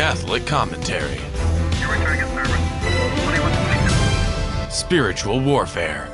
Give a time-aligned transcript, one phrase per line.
[0.00, 1.18] Catholic Commentary.
[4.70, 6.08] Spiritual Warfare.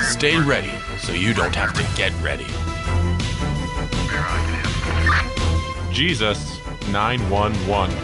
[0.00, 2.46] Stay ready so you don't have to get ready.
[5.92, 6.58] Jesus
[6.90, 7.94] 911.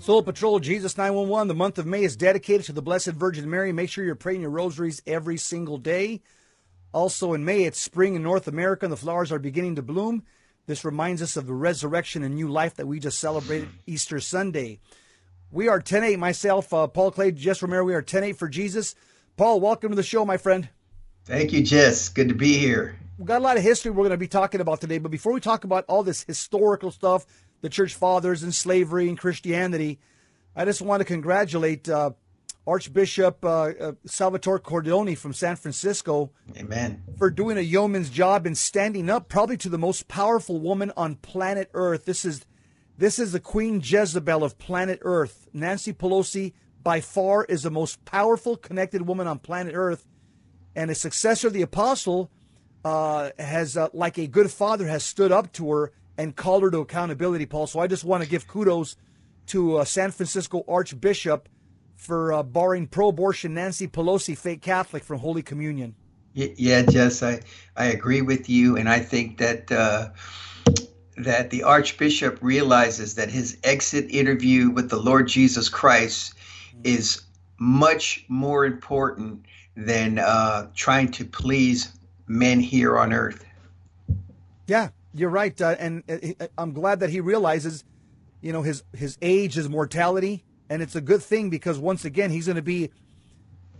[0.00, 1.48] Soul Patrol Jesus 911.
[1.48, 3.72] The month of May is dedicated to the Blessed Virgin Mary.
[3.72, 6.20] Make sure you're praying your rosaries every single day.
[6.92, 10.24] Also in May, it's spring in North America and the flowers are beginning to bloom.
[10.66, 14.80] This reminds us of the resurrection and new life that we just celebrated Easter Sunday.
[15.52, 16.18] We are 10 8.
[16.18, 18.94] Myself, uh, Paul Clay, Jess Romero, we are 10 8 for Jesus.
[19.36, 20.68] Paul, welcome to the show, my friend.
[21.24, 22.08] Thank you, Jess.
[22.08, 22.98] Good to be here.
[23.18, 25.32] We've got a lot of history we're going to be talking about today, but before
[25.32, 27.26] we talk about all this historical stuff,
[27.60, 29.98] the church fathers and slavery and Christianity,
[30.56, 32.12] I just want to congratulate uh,
[32.66, 36.30] Archbishop uh, uh, Salvatore Cordileone from San Francisco.
[36.56, 37.02] Amen.
[37.18, 41.16] For doing a yeoman's job and standing up probably to the most powerful woman on
[41.16, 42.04] planet Earth.
[42.04, 42.44] This is
[42.98, 45.48] this is the Queen Jezebel of planet Earth.
[45.54, 50.06] Nancy Pelosi by far is the most powerful connected woman on planet Earth,
[50.76, 52.30] and a successor of the apostle
[52.84, 56.70] uh, has, uh, like a good father, has stood up to her and called her
[56.70, 57.46] to accountability.
[57.46, 57.66] Paul.
[57.66, 58.96] So I just want to give kudos
[59.46, 61.48] to uh, San Francisco Archbishop
[62.00, 65.94] for uh, barring pro-abortion Nancy Pelosi, fake Catholic, from Holy Communion.
[66.32, 67.40] Yeah, Jess, I,
[67.76, 70.10] I agree with you, and I think that uh,
[71.18, 76.34] that the Archbishop realizes that his exit interview with the Lord Jesus Christ
[76.84, 77.22] is
[77.58, 79.44] much more important
[79.76, 81.92] than uh, trying to please
[82.26, 83.44] men here on earth.
[84.66, 87.84] Yeah, you're right, uh, and uh, I'm glad that he realizes,
[88.40, 92.30] you know, his his age, his mortality, and it's a good thing because once again
[92.30, 92.90] he's going to be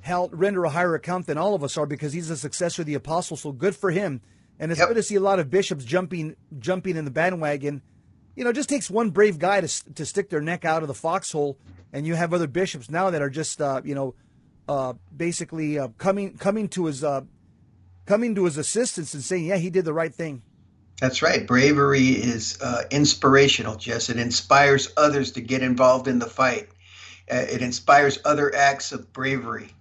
[0.01, 2.87] held render a higher account than all of us are because he's a successor of
[2.87, 3.37] the apostle.
[3.37, 4.21] So good for him,
[4.59, 4.89] and it's yep.
[4.89, 7.81] good to see a lot of bishops jumping jumping in the bandwagon.
[8.37, 10.89] You know, it just takes one brave guy to to stick their neck out of
[10.89, 11.57] the foxhole,
[11.93, 14.15] and you have other bishops now that are just uh, you know
[14.69, 17.23] uh, basically uh, coming coming to his uh,
[18.07, 20.43] coming to his assistance and saying, yeah, he did the right thing.
[21.01, 21.47] That's right.
[21.47, 24.11] Bravery is uh, inspirational, Jess.
[24.11, 26.69] It inspires others to get involved in the fight.
[27.31, 29.75] Uh, it inspires other acts of bravery.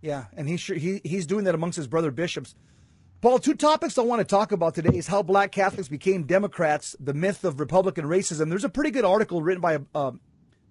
[0.00, 2.54] Yeah, and he's sure he, he's doing that amongst his brother bishops.
[3.20, 6.96] Paul, two topics I want to talk about today is how black Catholics became Democrats,
[6.98, 8.48] the myth of Republican racism.
[8.48, 10.12] There's a pretty good article written by a, a,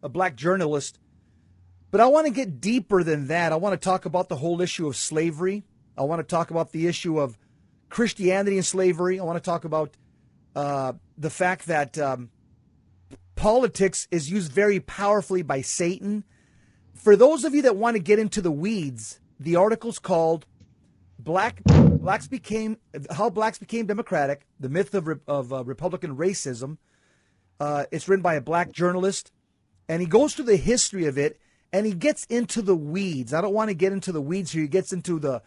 [0.04, 1.00] a black journalist,
[1.92, 3.54] but I want to get deeper than that.
[3.54, 5.64] I want to talk about the whole issue of slavery.
[5.98, 7.38] I want to talk about the issue of
[7.90, 9.20] Christianity and slavery.
[9.20, 9.96] I want to talk about
[10.54, 12.32] uh, the fact that um,
[13.42, 16.24] politics is used very powerfully by Satan.
[16.94, 20.46] For those of you that want to get into the weeds, the article's called
[21.18, 22.78] "Black Blacks Became
[23.10, 26.78] How Blacks Became Democratic: The Myth of of uh, Republican Racism."
[27.60, 29.32] Uh, it's written by a black journalist,
[29.90, 31.40] and he goes through the history of it,
[31.74, 33.34] and he gets into the weeds.
[33.34, 34.62] I don't want to get into the weeds here.
[34.62, 35.42] He gets into the,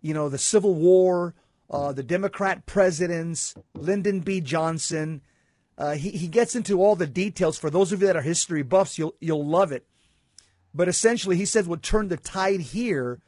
[0.00, 1.36] you know, the Civil War,
[1.70, 4.40] uh, the Democrat presidents, Lyndon B.
[4.40, 5.22] Johnson.
[5.78, 7.58] Uh, he, he gets into all the details.
[7.58, 9.86] For those of you that are history buffs, you'll, you'll love it.
[10.74, 13.20] But essentially, he says what turned the tide here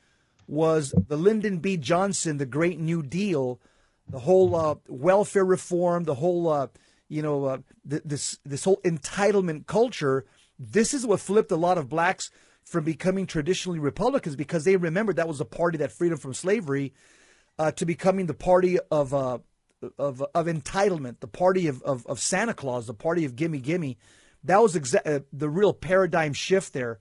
[0.46, 1.76] was the Lyndon B.
[1.76, 3.60] Johnson, the Great New Deal,
[4.08, 6.68] the whole uh, welfare reform, the whole, uh,
[7.08, 10.24] you know, uh, th- this, this whole entitlement culture.
[10.58, 12.30] This is what flipped a lot of blacks
[12.64, 16.92] from becoming traditionally Republicans because they remembered that was the party that freedom from slavery
[17.58, 19.38] uh, to becoming the party of uh,
[19.98, 23.98] of of entitlement, the party of, of, of Santa Claus, the party of gimme gimme.
[24.44, 26.98] That was exa- uh, the real paradigm shift there.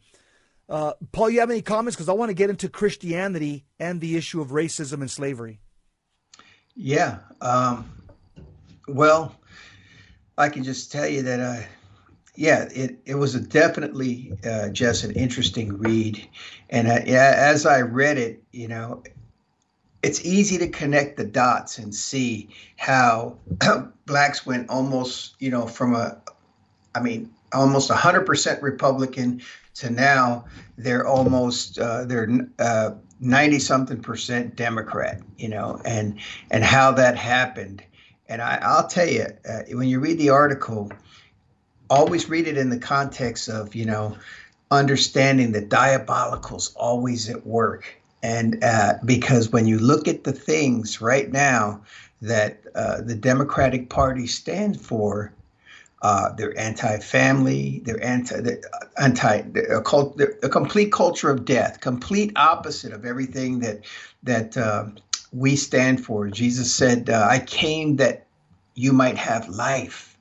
[0.69, 1.95] Uh, Paul, you have any comments?
[1.95, 5.59] Because I want to get into Christianity and the issue of racism and slavery.
[6.75, 7.19] Yeah.
[7.41, 7.89] Um,
[8.88, 9.35] well,
[10.38, 11.63] I can just tell you that, uh,
[12.35, 16.27] yeah, it, it was definitely uh, just an interesting read.
[16.69, 19.03] And uh, yeah, as I read it, you know,
[20.07, 23.36] it's easy to connect the dots and see how
[24.06, 26.18] blacks went almost, you know, from a,
[26.95, 29.42] I mean, almost 100% Republican
[29.75, 30.45] to now
[30.77, 36.19] they're almost uh, they're uh, 90 something percent Democrat, you know, and
[36.51, 37.83] and how that happened.
[38.30, 40.89] And I, I'll tell you, uh, when you read the article,
[41.89, 44.15] always read it in the context of, you know,
[44.71, 51.01] understanding that diabolical's always at work and uh, because when you look at the things
[51.01, 51.81] right now
[52.21, 55.31] that uh, the Democratic Party stands for,
[56.01, 58.61] uh, they're anti-family, they're anti, they're
[58.99, 63.81] anti, they're a, cult, they're a, complete culture of death, complete opposite of everything that
[64.23, 64.85] that uh,
[65.31, 66.27] we stand for.
[66.27, 68.27] Jesus said, uh, "I came that
[68.75, 70.17] you might have life,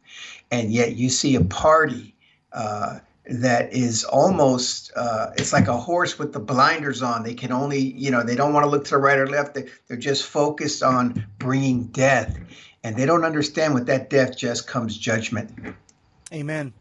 [0.50, 2.14] and yet you see a party
[2.52, 7.22] uh, that is almost uh, it's like a horse with the blinders on.
[7.22, 9.54] They can only you know they don't want to look to the right or left.
[9.54, 12.38] They, they're just focused on bringing death,
[12.84, 15.76] and they don't understand with that death just comes judgment.
[16.32, 16.72] Amen.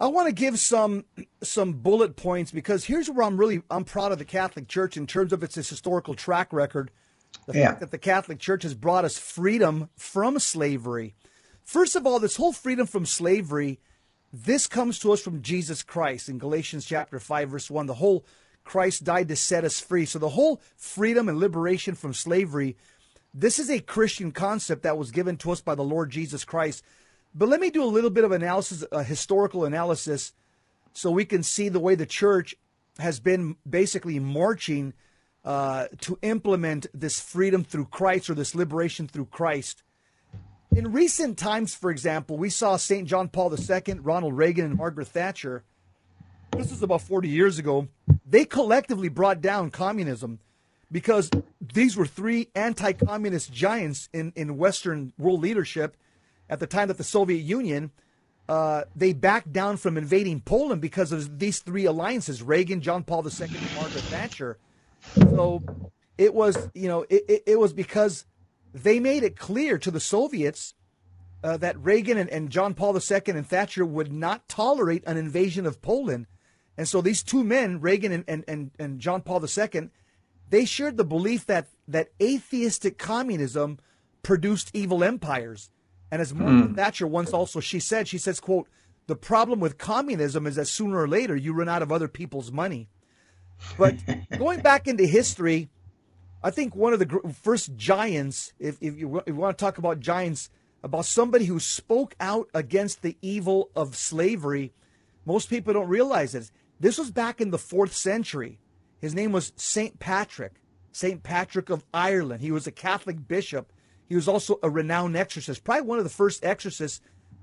[0.00, 1.04] I want to give some
[1.42, 5.06] some bullet points because here's where I'm really I'm proud of the Catholic Church in
[5.06, 6.90] terms of its historical track record.
[7.46, 7.68] The Yeah.
[7.68, 11.14] fact that the Catholic Church has brought us freedom from slavery.
[11.64, 13.80] First of all, this whole freedom from slavery,
[14.34, 17.86] this comes to us from Jesus Christ in Galatians chapter 5 verse 1.
[17.86, 18.24] The whole
[18.64, 20.06] Christ died to set us free.
[20.06, 22.76] So the whole freedom and liberation from slavery,
[23.32, 26.82] this is a Christian concept that was given to us by the Lord Jesus Christ.
[27.32, 30.32] But let me do a little bit of analysis, a historical analysis,
[30.94, 32.56] so we can see the way the church
[32.98, 34.94] has been basically marching
[35.44, 39.84] uh, to implement this freedom through Christ or this liberation through Christ.
[40.74, 43.06] In recent times, for example, we saw St.
[43.06, 45.62] John Paul II, Ronald Reagan, and Margaret Thatcher.
[46.50, 47.86] This was about 40 years ago.
[48.26, 50.40] They collectively brought down communism
[50.90, 51.30] because
[51.60, 55.96] these were three anti communist giants in, in Western world leadership
[56.50, 57.92] at the time that the Soviet Union.
[58.48, 63.24] Uh, they backed down from invading Poland because of these three alliances Reagan, John Paul
[63.24, 64.58] II, and Margaret Thatcher.
[65.14, 65.62] So
[66.18, 68.26] it was, you know, it, it, it was because
[68.74, 70.74] they made it clear to the Soviets
[71.44, 75.64] uh, that Reagan and, and John Paul II and Thatcher would not tolerate an invasion
[75.64, 76.26] of Poland.
[76.76, 79.90] And so these two men, Reagan and, and, and, and John Paul II,
[80.50, 83.78] they shared the belief that, that atheistic communism
[84.22, 85.70] produced evil empires.
[86.10, 88.68] And as Margaret Thatcher once also she said, she says, quote,
[89.06, 92.50] the problem with communism is that sooner or later you run out of other people's
[92.50, 92.88] money.
[93.78, 93.96] But
[94.38, 95.68] going back into history,
[96.44, 99.64] I think one of the gr- first giants, if, if, you, if you want to
[99.64, 100.50] talk about giants,
[100.82, 104.72] about somebody who spoke out against the evil of slavery,
[105.24, 106.52] most people don't realize this.
[106.78, 108.58] This was back in the fourth century.
[109.00, 110.60] His name was Saint Patrick,
[110.92, 112.42] Saint Patrick of Ireland.
[112.42, 113.72] He was a Catholic bishop.
[114.06, 117.00] He was also a renowned exorcist, probably one of the first exorcists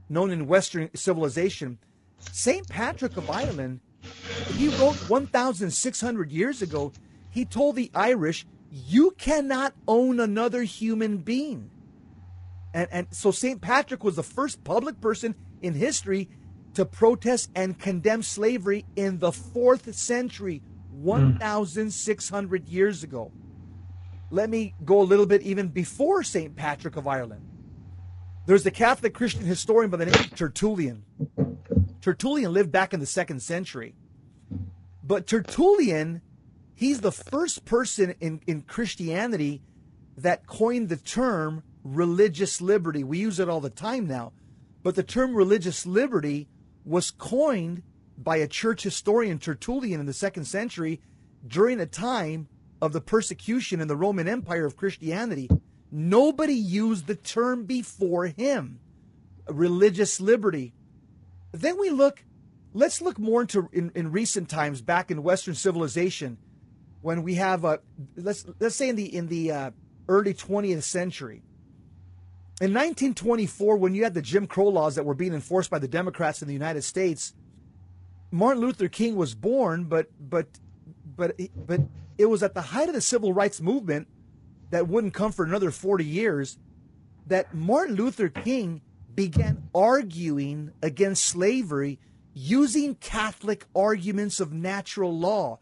[0.08, 1.80] known in Western civilization.
[2.32, 3.82] Saint Patrick of Ireland
[4.56, 6.92] he wrote 1,600 years ago.
[7.30, 11.70] He told the Irish, "You cannot own another human being."
[12.74, 13.62] And and so St.
[13.62, 16.30] Patrick was the first public person in history
[16.74, 21.04] to protest and condemn slavery in the fourth century, hmm.
[21.04, 23.32] 1,600 years ago.
[24.30, 26.56] Let me go a little bit even before St.
[26.56, 27.46] Patrick of Ireland.
[28.46, 31.04] There's a Catholic Christian historian by the name of Tertullian.
[32.02, 33.94] Tertullian lived back in the second century.
[35.04, 36.22] But Tertullian,
[36.82, 39.62] he's the first person in, in Christianity
[40.18, 43.04] that coined the term religious liberty.
[43.04, 44.34] We use it all the time now.
[44.82, 46.48] But the term religious liberty
[46.84, 47.84] was coined
[48.18, 51.00] by a church historian, Tertullian, in the second century
[51.48, 52.48] during a time
[52.82, 55.50] of the persecution in the Roman Empire of Christianity.
[55.92, 58.80] Nobody used the term before him
[59.48, 60.74] religious liberty.
[61.52, 62.24] Then we look,
[62.74, 66.40] let's look more into in, in recent times back in Western civilization
[67.02, 67.80] when we have a
[68.16, 69.72] let's let's say in the in the uh,
[70.08, 71.44] early 20th century.
[72.60, 75.88] In 1924, when you had the Jim Crow laws that were being enforced by the
[75.88, 77.34] Democrats in the United States,
[78.30, 80.48] Martin Luther King was born, but but
[81.16, 81.82] but but
[82.18, 84.08] it was at the height of the civil rights movement
[84.70, 86.58] that wouldn't come for another 40 years
[87.28, 88.82] that Martin Luther King
[89.14, 92.00] began arguing against slavery
[92.34, 95.60] using Catholic arguments of natural law.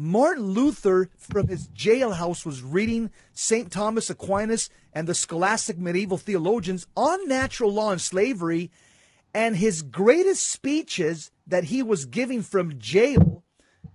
[0.00, 3.68] Martin Luther, from his jailhouse, was reading St.
[3.68, 8.70] Thomas Aquinas and the scholastic medieval theologians on natural law and slavery.
[9.34, 13.42] And his greatest speeches that he was giving from jail,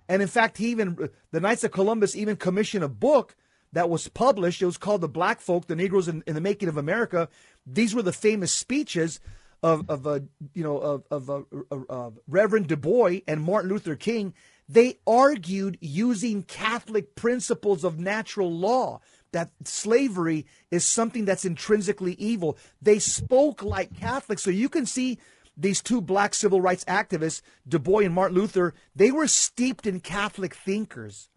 [0.06, 3.34] and in fact, he even, the Knights of Columbus even commissioned a book
[3.72, 4.60] that was published.
[4.60, 7.30] It was called The Black Folk, the Negroes in, in the Making of America.
[7.66, 9.20] These were the famous speeches
[9.62, 10.20] of, of uh,
[10.52, 11.40] you know, of, of uh,
[11.88, 14.34] uh, Reverend Du Bois and Martin Luther King.
[14.68, 19.00] They argued using Catholic principles of natural law
[19.32, 22.56] that slavery is something that's intrinsically evil.
[22.80, 24.42] They spoke like Catholics.
[24.42, 25.18] So you can see
[25.56, 30.00] these two black civil rights activists, Du Bois and Martin Luther, they were steeped in
[30.00, 31.28] Catholic thinkers.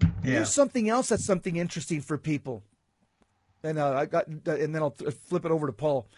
[0.00, 0.08] Yeah.
[0.22, 2.62] Here's something else that's something interesting for people.
[3.62, 4.96] And uh, I got, and then I'll
[5.28, 6.08] flip it over to Paul.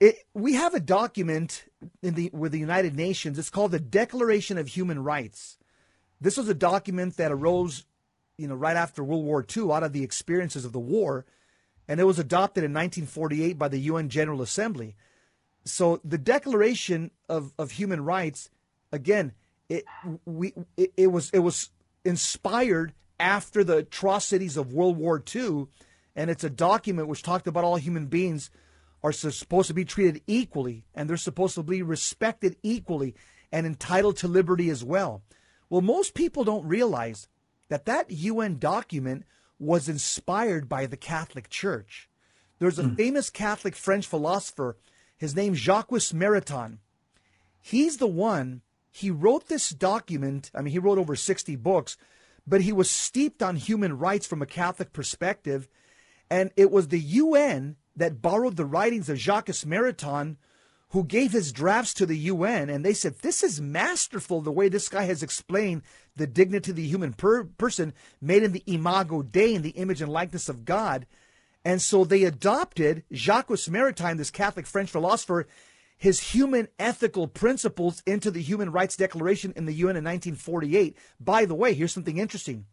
[0.00, 1.64] It, we have a document
[2.02, 3.38] in the with the United Nations.
[3.38, 5.58] It's called the Declaration of Human Rights.
[6.20, 7.84] This was a document that arose,
[8.38, 11.24] you know, right after World War II, out of the experiences of the war.
[11.88, 14.96] and it was adopted in 1948 by the UN General Assembly.
[15.64, 18.50] So the Declaration of, of Human Rights,
[18.92, 19.32] again,
[19.68, 19.84] it
[20.24, 21.70] we it, it was it was
[22.04, 25.66] inspired after the atrocities of World War II,
[26.14, 28.50] and it's a document which talked about all human beings
[29.02, 33.14] are supposed to be treated equally, and they're supposed to be respected equally
[33.52, 35.22] and entitled to liberty as well.
[35.68, 37.28] Well, most people don't realize
[37.68, 39.24] that that UN document
[39.58, 42.08] was inspired by the Catholic Church.
[42.58, 42.96] There's a mm.
[42.96, 44.76] famous Catholic French philosopher,
[45.16, 46.78] his name's Jacques Maritain.
[47.60, 48.62] He's the one,
[48.96, 50.50] he wrote this document.
[50.54, 51.98] I mean, he wrote over 60 books,
[52.46, 55.68] but he was steeped on human rights from a Catholic perspective.
[56.30, 60.36] And it was the UN that borrowed the writings of Jacques Maritain
[60.90, 64.68] who gave his drafts to the UN, and they said, This is masterful the way
[64.68, 65.82] this guy has explained
[66.14, 70.00] the dignity of the human per- person made in the imago Dei, in the image
[70.00, 71.06] and likeness of God.
[71.64, 75.48] And so they adopted Jacques Maritain, this Catholic French philosopher,
[75.98, 80.96] his human ethical principles into the Human Rights Declaration in the UN in 1948.
[81.18, 82.66] By the way, here's something interesting.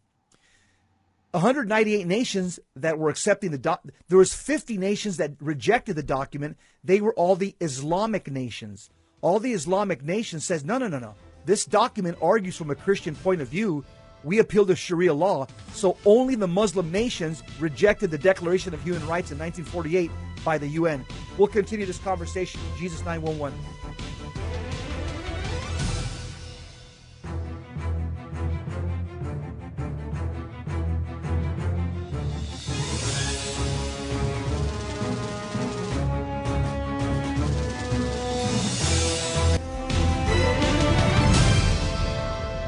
[1.34, 3.82] 198 nations that were accepting the doc.
[4.08, 6.56] There was 50 nations that rejected the document.
[6.84, 8.88] They were all the Islamic nations.
[9.20, 11.14] All the Islamic nations says, no, no, no, no.
[11.44, 13.84] This document argues from a Christian point of view.
[14.22, 15.48] We appeal to Sharia law.
[15.72, 20.12] So only the Muslim nations rejected the Declaration of Human Rights in 1948
[20.44, 21.04] by the UN.
[21.36, 22.60] We'll continue this conversation.
[22.78, 23.58] Jesus 911.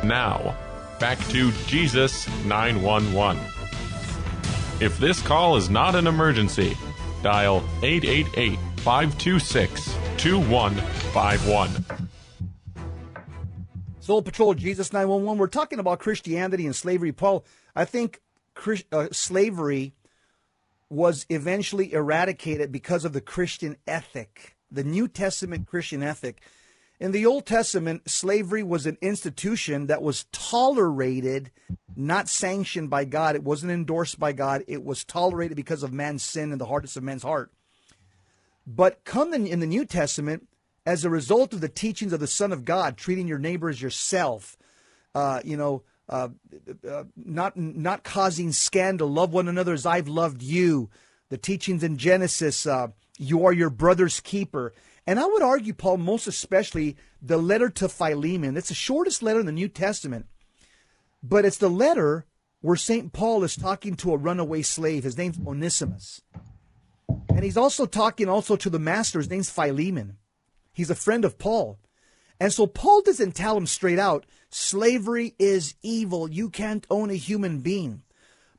[0.07, 0.55] Now,
[1.01, 3.43] back to Jesus 911.
[4.81, 6.77] If this call is not an emergency,
[7.25, 11.85] dial 888 526 2151.
[13.99, 15.39] Soul Patrol, Jesus 911.
[15.39, 17.11] We're talking about Christianity and slavery.
[17.11, 17.45] Paul,
[17.75, 18.21] I think
[18.93, 19.93] uh, slavery
[20.89, 26.41] was eventually eradicated because of the Christian ethic, the New Testament Christian ethic.
[26.99, 31.51] In the Old Testament, slavery was an institution that was tolerated,
[31.95, 33.35] not sanctioned by God.
[33.35, 34.65] It wasn't endorsed by God.
[34.67, 37.53] It was tolerated because of man's sin and the hardness of man's heart.
[38.67, 40.49] But come in the New Testament,
[40.87, 43.83] as a result of the teachings of the Son of God, treating your neighbor as
[43.83, 44.57] yourself,
[45.15, 46.29] uh, you know, uh,
[46.89, 50.89] uh, not not causing scandal, love one another as I've loved you.
[51.29, 52.89] The teachings in Genesis, uh,
[53.19, 54.73] you are your brother's keeper.
[55.07, 58.57] And I would argue, Paul, most especially the letter to Philemon.
[58.57, 60.27] It's the shortest letter in the New Testament,
[61.23, 62.27] but it's the letter
[62.61, 63.13] where St.
[63.13, 65.05] Paul is talking to a runaway slave.
[65.05, 66.23] His name's Onesimus.
[67.29, 69.19] And he's also talking also to the master.
[69.19, 70.17] His name's Philemon.
[70.73, 71.79] He's a friend of Paul.
[72.41, 76.31] And so Paul doesn't tell him straight out, slavery is evil.
[76.31, 78.03] You can't own a human being.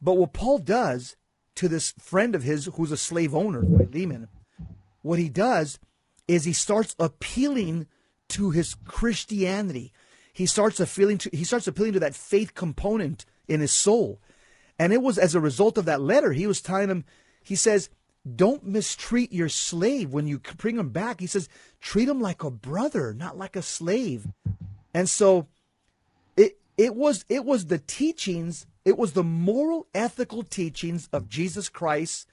[0.02, 1.16] But what Paul does
[1.56, 4.30] to this friend of his who's a slave owner, Philemon,
[5.02, 5.80] what he does
[6.28, 7.88] is he starts appealing
[8.30, 9.94] to his Christianity.
[10.34, 14.20] He starts appealing to he starts appealing to that faith component in his soul.
[14.80, 17.06] And it was as a result of that letter, he was telling him,
[17.42, 17.90] he says,
[18.36, 21.20] don't mistreat your slave when you bring him back.
[21.20, 24.28] He says, treat him like a brother, not like a slave.
[24.94, 25.48] And so
[26.36, 31.70] it it was it was the teachings, it was the moral ethical teachings of Jesus
[31.70, 32.28] Christ,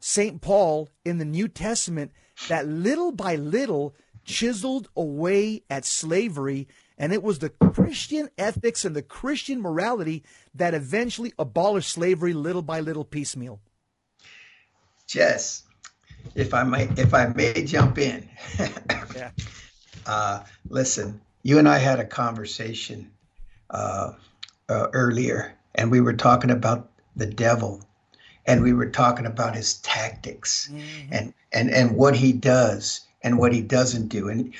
[0.00, 0.40] St.
[0.40, 2.12] Paul in the New Testament
[2.48, 3.94] that little by little
[4.24, 6.68] chiseled away at slavery.
[6.98, 10.22] And it was the Christian ethics and the Christian morality
[10.54, 13.60] that eventually abolished slavery little by little piecemeal.
[15.06, 15.64] Jess,
[16.34, 18.28] if I may, if I may jump in.
[19.16, 19.30] yeah.
[20.06, 23.10] Uh, listen, you and I had a conversation
[23.70, 24.12] uh,
[24.68, 27.84] uh, earlier, and we were talking about the devil
[28.46, 31.12] and we were talking about his tactics mm-hmm.
[31.12, 34.52] and and and what he does and what he doesn't do and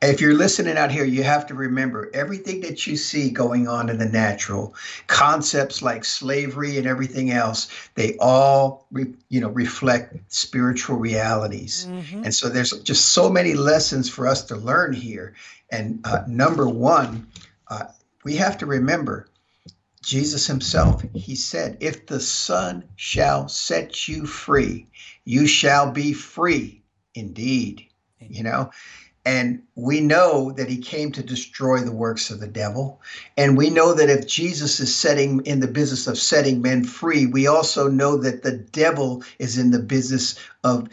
[0.00, 3.90] if you're listening out here you have to remember everything that you see going on
[3.90, 4.74] in the natural
[5.06, 12.24] concepts like slavery and everything else they all re, you know reflect spiritual realities mm-hmm.
[12.24, 15.34] and so there's just so many lessons for us to learn here
[15.70, 17.26] and uh, number one
[17.68, 17.84] uh,
[18.24, 19.26] we have to remember
[20.02, 24.86] Jesus himself, he said, If the Son shall set you free,
[25.24, 26.82] you shall be free
[27.14, 27.86] indeed.
[28.20, 28.70] You know,
[29.24, 33.00] And we know that he came to destroy the works of the devil.
[33.36, 37.26] And we know that if Jesus is setting in the business of setting men free,
[37.26, 40.88] we also know that the devil is in the business of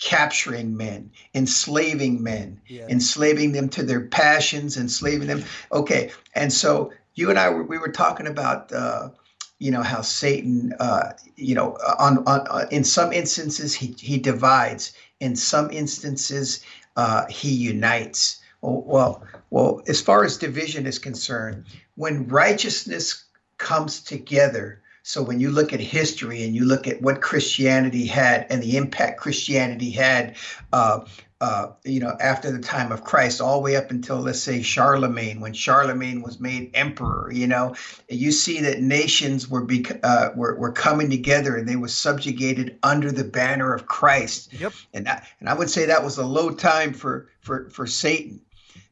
[0.00, 2.86] capturing men, enslaving men, yeah.
[2.88, 5.44] enslaving them to their passions, enslaving them.
[5.72, 6.10] Okay.
[6.34, 9.10] And so you and I, we were talking about, uh,
[9.58, 14.16] you know how Satan, uh, you know, on, on uh, in some instances he he
[14.18, 16.64] divides, in some instances
[16.96, 18.40] uh, he unites.
[18.62, 23.24] Well, well, as far as division is concerned, when righteousness
[23.58, 28.46] comes together, so when you look at history and you look at what Christianity had
[28.50, 30.36] and the impact Christianity had,
[30.72, 31.00] uh,
[31.40, 34.60] uh, you know, after the time of Christ, all the way up until let's say
[34.60, 37.74] Charlemagne, when Charlemagne was made emperor, you know,
[38.10, 42.78] you see that nations were be, uh, were, were coming together and they were subjugated
[42.82, 44.52] under the banner of Christ.
[44.52, 44.72] Yep.
[44.92, 48.42] And I, and I would say that was a low time for for for Satan,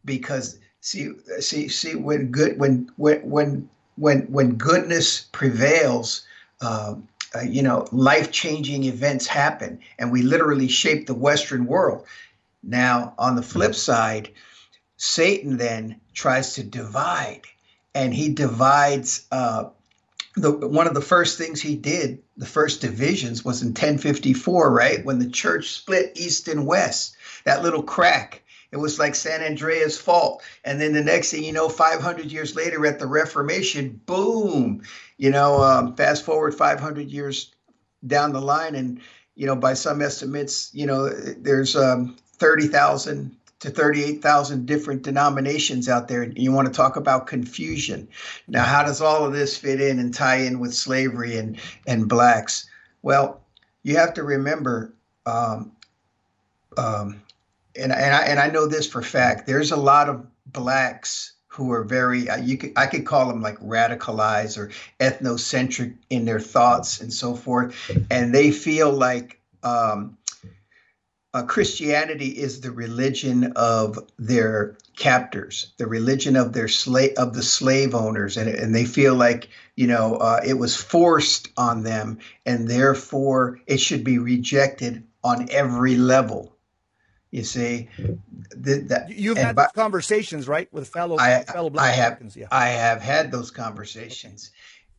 [0.06, 6.24] because see see see when good when when when when when goodness prevails.
[6.60, 12.06] Um, uh, you know, life changing events happen, and we literally shape the Western world.
[12.62, 14.30] Now, on the flip side,
[14.96, 17.42] Satan then tries to divide,
[17.94, 19.26] and he divides.
[19.30, 19.70] Uh,
[20.34, 25.04] the one of the first things he did, the first divisions, was in 1054, right
[25.04, 27.16] when the church split east and west.
[27.44, 28.42] That little crack.
[28.70, 30.42] It was like San Andreas fault.
[30.64, 34.82] And then the next thing you know, 500 years later at the Reformation, boom,
[35.16, 37.54] you know, um, fast forward 500 years
[38.06, 38.74] down the line.
[38.74, 39.00] And,
[39.34, 46.09] you know, by some estimates, you know, there's um, 30,000 to 38,000 different denominations out
[46.09, 46.23] there.
[46.23, 48.09] And you want to talk about confusion.
[48.47, 52.09] Now, how does all of this fit in and tie in with slavery and, and
[52.09, 52.68] blacks?
[53.02, 53.40] Well,
[53.83, 54.92] you have to remember,
[55.26, 55.73] um,
[56.76, 57.21] um,
[57.75, 61.73] and, and, I, and I know this for fact, there's a lot of blacks who
[61.73, 64.70] are very, uh, you could, I could call them like radicalized or
[65.01, 67.74] ethnocentric in their thoughts and so forth.
[68.11, 70.17] And they feel like, um,
[71.38, 77.42] uh, Christianity is the religion of their captors, the religion of their slave of the
[77.42, 82.18] slave owners, and and they feel like you know uh, it was forced on them,
[82.44, 86.53] and therefore it should be rejected on every level.
[87.31, 87.88] You see,
[88.57, 92.37] the, that you've had by, conversations, right, with fellow I, fellow black I have, Americans.
[92.37, 94.51] Yeah, I have had those conversations,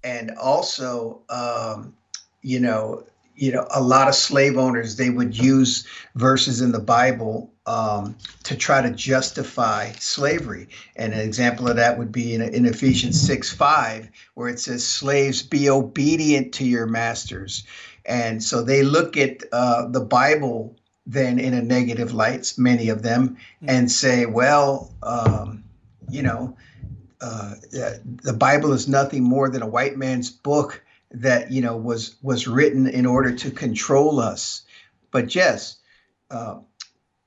[0.05, 1.97] and also, um,
[2.43, 3.03] you know,
[3.39, 8.17] you know, a lot of slave owners they would use verses in the Bible um,
[8.43, 10.67] to try to justify slavery.
[10.97, 14.85] And an example of that would be in, in Ephesians 6 5, where it says,
[14.85, 17.63] Slaves, be obedient to your masters.
[18.05, 20.75] And so they look at uh, the Bible
[21.05, 25.63] then in a negative light, many of them, and say, well, um,
[26.09, 26.57] you know,
[27.21, 32.15] uh, the Bible is nothing more than a white man's book that you know was
[32.21, 34.63] was written in order to control us.
[35.11, 35.77] But Jess,
[36.29, 36.59] uh,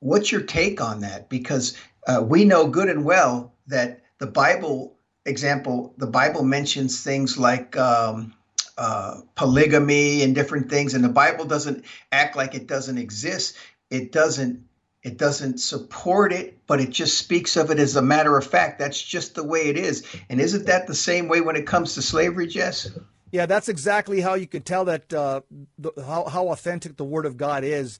[0.01, 1.29] what's your take on that?
[1.29, 7.38] Because uh, we know good and well that the Bible, example, the Bible mentions things
[7.38, 8.35] like um,
[8.79, 13.57] uh, polygamy and different things, and the Bible doesn't act like it doesn't exist.
[13.90, 14.64] It doesn't.
[15.03, 18.79] It doesn't support it, but it just speaks of it as a matter of fact.
[18.79, 20.07] That's just the way it is.
[20.31, 22.88] And isn't that the same way when it comes to slavery, Jess?
[23.33, 25.40] Yeah, that's exactly how you could tell that uh,
[25.79, 27.99] the, how how authentic the Word of God is.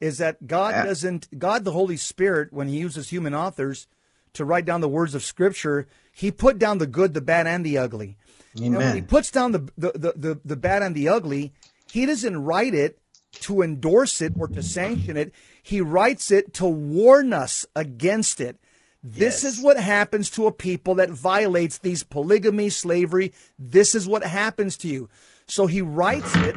[0.00, 0.84] Is that God yeah.
[0.84, 3.86] doesn't God the Holy Spirit when He uses human authors
[4.34, 7.64] to write down the words of Scripture, He put down the good, the bad, and
[7.64, 8.18] the ugly.
[8.58, 8.66] Amen.
[8.66, 11.54] And when He puts down the the, the the the bad and the ugly,
[11.90, 12.98] He doesn't write it
[13.32, 15.32] to endorse it or to sanction it.
[15.62, 18.58] He writes it to warn us against it.
[19.06, 19.58] This yes.
[19.58, 23.34] is what happens to a people that violates these polygamy, slavery.
[23.58, 25.10] This is what happens to you.
[25.46, 26.56] So he writes it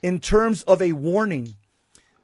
[0.00, 1.56] in terms of a warning.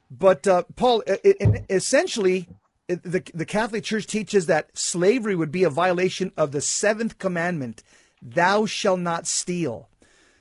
[0.09, 2.47] But uh, Paul, it, it, essentially,
[2.87, 7.17] it, the the Catholic Church teaches that slavery would be a violation of the seventh
[7.17, 7.83] commandment:
[8.21, 9.89] "Thou shalt not steal."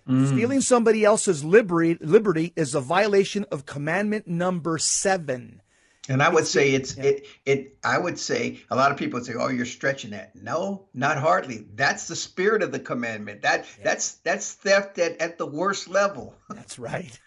[0.08, 0.28] Mm.
[0.28, 5.62] Stealing somebody else's liberty, liberty is a violation of commandment number seven.
[6.08, 7.04] And I would say it's yeah.
[7.04, 10.36] it it I would say a lot of people would say, "Oh, you're stretching that."
[10.36, 11.66] No, not hardly.
[11.74, 13.42] That's the spirit of the commandment.
[13.42, 13.84] That yeah.
[13.84, 16.34] that's that's theft at, at the worst level.
[16.50, 17.18] That's right.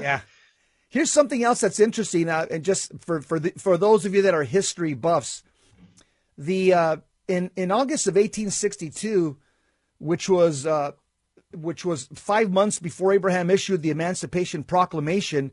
[0.00, 0.20] yeah.
[0.88, 4.22] Here's something else that's interesting, uh, and just for for the, for those of you
[4.22, 5.44] that are history buffs,
[6.36, 6.96] the uh,
[7.28, 9.36] in in August of 1862,
[9.98, 10.90] which was uh,
[11.54, 15.52] which was five months before Abraham issued the Emancipation Proclamation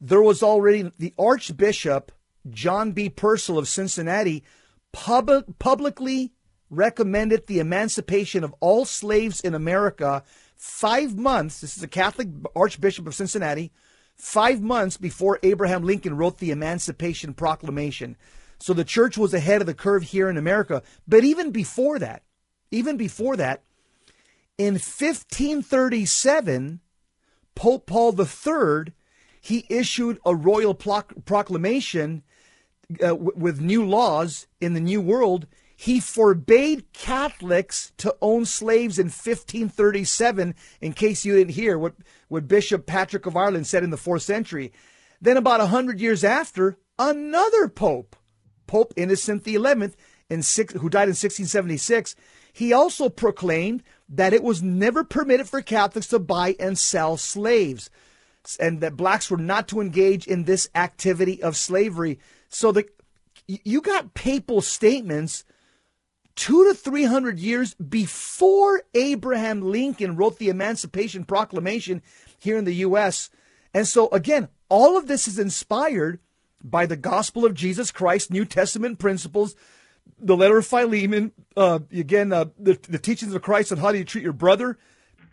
[0.00, 2.12] there was already the Archbishop
[2.50, 3.08] John B.
[3.08, 4.44] Purcell of Cincinnati,
[4.92, 6.32] pub- publicly
[6.70, 10.22] recommended the emancipation of all slaves in America
[10.54, 11.60] five months.
[11.60, 13.72] This is a Catholic Archbishop of Cincinnati,
[14.14, 18.16] five months before Abraham Lincoln wrote the Emancipation Proclamation.
[18.60, 20.82] So the church was ahead of the curve here in America.
[21.06, 22.22] But even before that,
[22.70, 23.62] even before that,
[24.58, 26.80] in 1537,
[27.54, 28.92] Pope Paul III
[29.48, 32.22] he issued a royal proclamation
[33.02, 35.46] uh, with new laws in the New World.
[35.74, 41.94] He forbade Catholics to own slaves in 1537, in case you didn't hear what,
[42.28, 44.70] what Bishop Patrick of Ireland said in the fourth century.
[45.18, 48.16] Then, about a hundred years after, another pope,
[48.66, 49.56] Pope Innocent XI,
[50.28, 52.14] in six, who died in 1676,
[52.52, 57.88] he also proclaimed that it was never permitted for Catholics to buy and sell slaves,
[58.60, 62.18] and that blacks were not to engage in this activity of slavery.
[62.48, 62.86] So the
[63.46, 65.44] you got papal statements
[66.34, 72.02] two to three hundred years before Abraham Lincoln wrote the Emancipation Proclamation
[72.38, 73.30] here in the U.S.
[73.74, 76.20] And so again, all of this is inspired
[76.62, 79.54] by the gospel of Jesus Christ, New Testament principles,
[80.20, 83.98] the letter of Philemon, uh, again, uh, the, the teachings of Christ on how do
[83.98, 84.78] you treat your brother.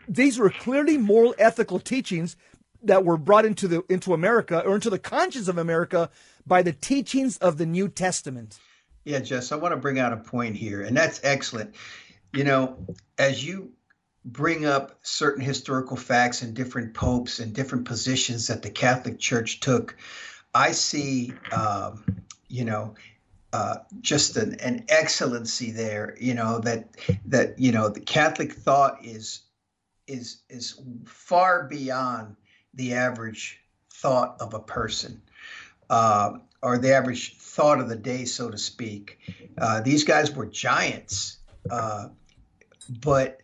[0.08, 2.36] These were clearly moral, ethical teachings
[2.82, 6.10] that were brought into the into America or into the conscience of America
[6.46, 8.58] by the teachings of the New Testament.
[9.04, 11.74] Yeah, Jess, I want to bring out a point here, and that's excellent.
[12.32, 12.76] You know,
[13.18, 13.70] as you
[14.24, 19.60] bring up certain historical facts and different popes and different positions that the Catholic Church
[19.60, 19.96] took,
[20.52, 22.04] I see, um,
[22.48, 22.94] you know,
[23.52, 26.16] uh, just an, an excellency there.
[26.20, 26.88] You know that
[27.26, 29.42] that you know the Catholic thought is
[30.06, 32.36] is is far beyond
[32.76, 33.60] the average
[33.90, 35.20] thought of a person.
[35.90, 39.18] Uh, or the average thought of the day, so to speak.
[39.58, 41.38] Uh, these guys were giants.
[41.70, 42.08] Uh,
[43.00, 43.40] but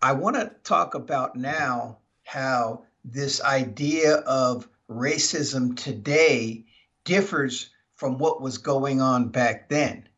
[0.00, 6.64] I want to talk about now how this idea of racism today
[7.04, 10.08] differs from what was going on back then.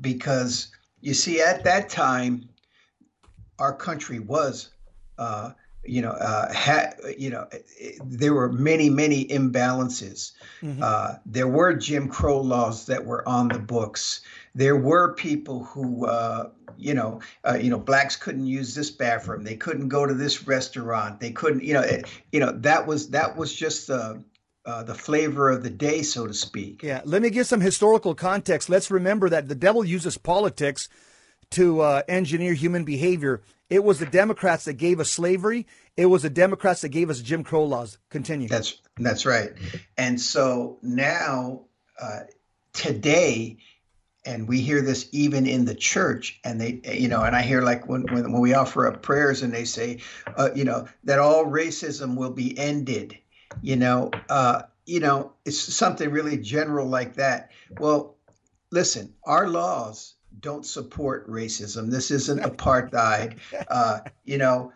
[0.00, 0.68] Because
[1.00, 2.48] you see, at that time,
[3.58, 4.70] our country was
[5.18, 5.52] uh,
[5.86, 7.46] you know, uh, had you know,
[8.04, 10.32] there were many, many imbalances.
[10.62, 10.82] Mm-hmm.
[10.82, 14.20] Uh, there were Jim Crow laws that were on the books.
[14.54, 19.44] There were people who, uh, you know, uh, you know, blacks couldn't use this bathroom.
[19.44, 21.20] They couldn't go to this restaurant.
[21.20, 24.22] They couldn't, you know, it, you know, that was that was just the.
[24.66, 26.82] Uh, the flavor of the day, so to speak.
[26.82, 28.70] Yeah, let me give some historical context.
[28.70, 30.88] Let's remember that the devil uses politics
[31.50, 33.42] to uh, engineer human behavior.
[33.70, 35.66] It was the Democrats that gave us slavery.
[35.96, 37.98] It was the Democrats that gave us Jim Crow laws.
[38.10, 38.48] Continue.
[38.48, 39.52] That's that's right.
[39.96, 41.62] And so now,
[42.00, 42.20] uh,
[42.72, 43.58] today,
[44.26, 47.62] and we hear this even in the church, and they, you know, and I hear
[47.62, 50.00] like when when, when we offer up prayers and they say,
[50.36, 53.18] uh, you know, that all racism will be ended.
[53.62, 57.50] You know, uh, you know, it's something really general like that.
[57.78, 58.16] Well,
[58.70, 61.90] listen, our laws don't support racism.
[61.90, 63.38] This isn't apartheid.
[63.68, 64.72] Uh, you know,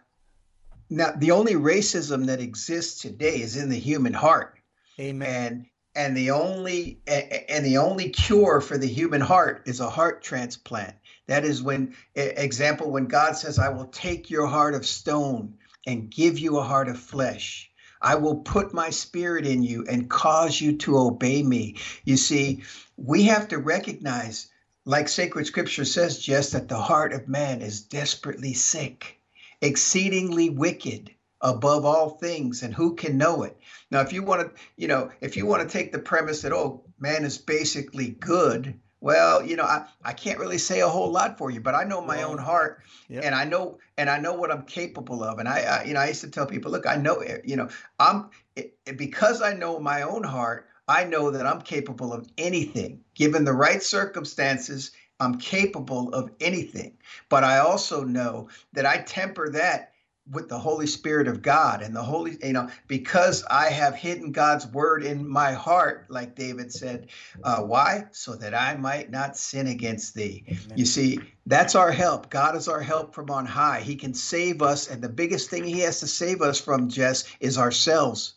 [0.91, 4.59] now the only racism that exists today is in the human heart.
[4.99, 5.37] Amen.
[5.37, 10.23] And and the only and the only cure for the human heart is a heart
[10.23, 10.95] transplant.
[11.27, 15.55] That is when example when God says, "I will take your heart of stone
[15.87, 20.09] and give you a heart of flesh." I will put my spirit in you and
[20.09, 21.77] cause you to obey me.
[22.05, 22.63] You see,
[22.97, 24.47] we have to recognize
[24.89, 29.21] like sacred scripture says, just that the heart of man is desperately sick,
[29.61, 31.11] exceedingly wicked
[31.43, 33.55] above all things, and who can know it?
[33.91, 36.55] Now, if you want to, you know, if you want to take the premise that,
[36.55, 41.13] oh, man is basically good, well, you know, I, I can't really say a whole
[41.13, 43.25] lot for you, but I know my well, own heart yep.
[43.25, 45.39] and I know and I know what I'm capable of.
[45.39, 47.57] And I, I, you know, I used to tell people, look, I know, it, you
[47.57, 47.69] know,
[48.01, 53.05] I'm it, because I know my own heart, I know that I'm capable of anything.
[53.15, 56.97] Given the right circumstances, I'm capable of anything.
[57.29, 59.93] But I also know that I temper that
[60.31, 64.33] with the Holy Spirit of God and the Holy, you know, because I have hidden
[64.33, 67.09] God's word in my heart, like David said.
[67.43, 68.05] Uh, why?
[68.13, 70.45] So that I might not sin against thee.
[70.49, 70.73] Amen.
[70.77, 72.31] You see, that's our help.
[72.31, 73.81] God is our help from on high.
[73.81, 74.89] He can save us.
[74.89, 78.35] And the biggest thing He has to save us from, Jess, is ourselves,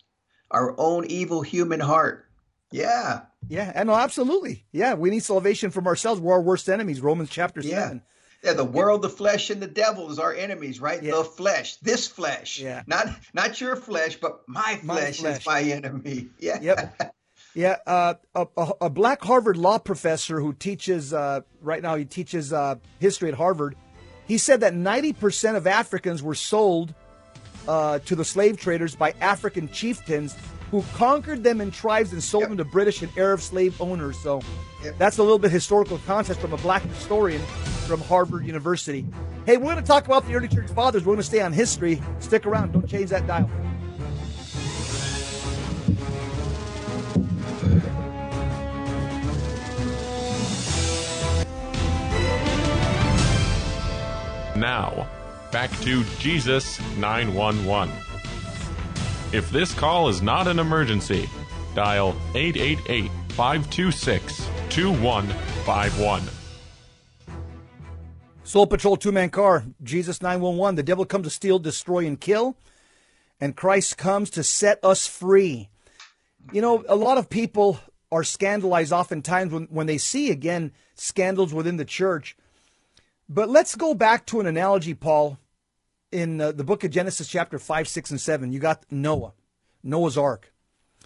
[0.49, 2.30] our own evil human heart.
[2.71, 3.21] Yeah.
[3.47, 4.65] Yeah, and no, absolutely.
[4.71, 6.21] Yeah, we need salvation from ourselves.
[6.21, 7.01] We're our worst enemies.
[7.01, 7.83] Romans chapter yeah.
[7.83, 8.01] seven.
[8.43, 11.01] Yeah, the world, the flesh, and the devil is our enemies, right?
[11.01, 11.11] Yeah.
[11.11, 12.59] The flesh, this flesh.
[12.59, 12.81] Yeah.
[12.87, 15.39] Not not your flesh, but my flesh, my flesh.
[15.39, 16.29] is my enemy.
[16.39, 16.59] Yeah.
[16.61, 17.13] Yep.
[17.53, 18.47] Yeah, uh, a,
[18.79, 23.35] a, black Harvard law professor who teaches uh, right now, he teaches uh, history at
[23.35, 23.75] Harvard.
[24.25, 26.93] He said that 90% of Africans were sold
[27.67, 30.33] uh, to the slave traders by African chieftains
[30.71, 32.49] who conquered them in tribes and sold yep.
[32.49, 34.17] them to British and Arab slave owners.
[34.17, 34.41] So
[34.83, 34.97] yep.
[34.97, 37.41] that's a little bit historical context from a black historian
[37.85, 39.05] from Harvard University.
[39.45, 41.03] Hey, we're going to talk about the early church fathers.
[41.03, 42.01] We're going to stay on history.
[42.19, 42.71] Stick around.
[42.71, 43.49] Don't change that dial.
[54.55, 55.09] Now,
[55.51, 58.10] back to Jesus 911.
[59.33, 61.29] If this call is not an emergency,
[61.73, 66.21] dial 888 526 2151.
[68.43, 70.75] Soul Patrol two man car, Jesus 911.
[70.75, 72.57] The devil comes to steal, destroy, and kill,
[73.39, 75.69] and Christ comes to set us free.
[76.51, 77.79] You know, a lot of people
[78.11, 82.35] are scandalized oftentimes when, when they see, again, scandals within the church.
[83.29, 85.37] But let's go back to an analogy, Paul,
[86.11, 88.51] in uh, the book of Genesis, chapter 5, 6, and 7.
[88.51, 89.33] You got Noah,
[89.83, 90.53] Noah's Ark.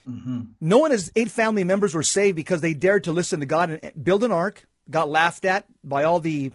[0.08, 0.42] Mm-hmm.
[0.62, 3.70] Noah and his eight family members were saved because they dared to listen to God
[3.72, 6.52] and build an ark, got laughed at by all the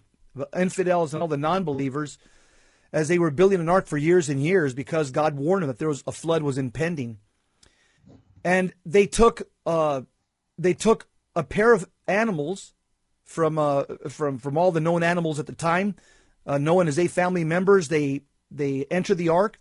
[0.57, 2.19] infidels and all the non believers
[2.93, 5.79] as they were building an ark for years and years because God warned them that
[5.79, 7.19] there was a flood was impending.
[8.45, 10.03] And they took uh,
[10.59, 12.73] they took a pair of animals
[13.25, 15.97] from uh, from from all the known animals at the time.
[16.47, 19.59] Uh, Noah and his eight family members they they entered the ark.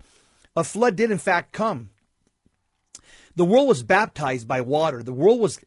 [0.55, 1.89] A flood did in fact come.
[3.35, 5.03] The world was baptized by water.
[5.03, 5.59] The world was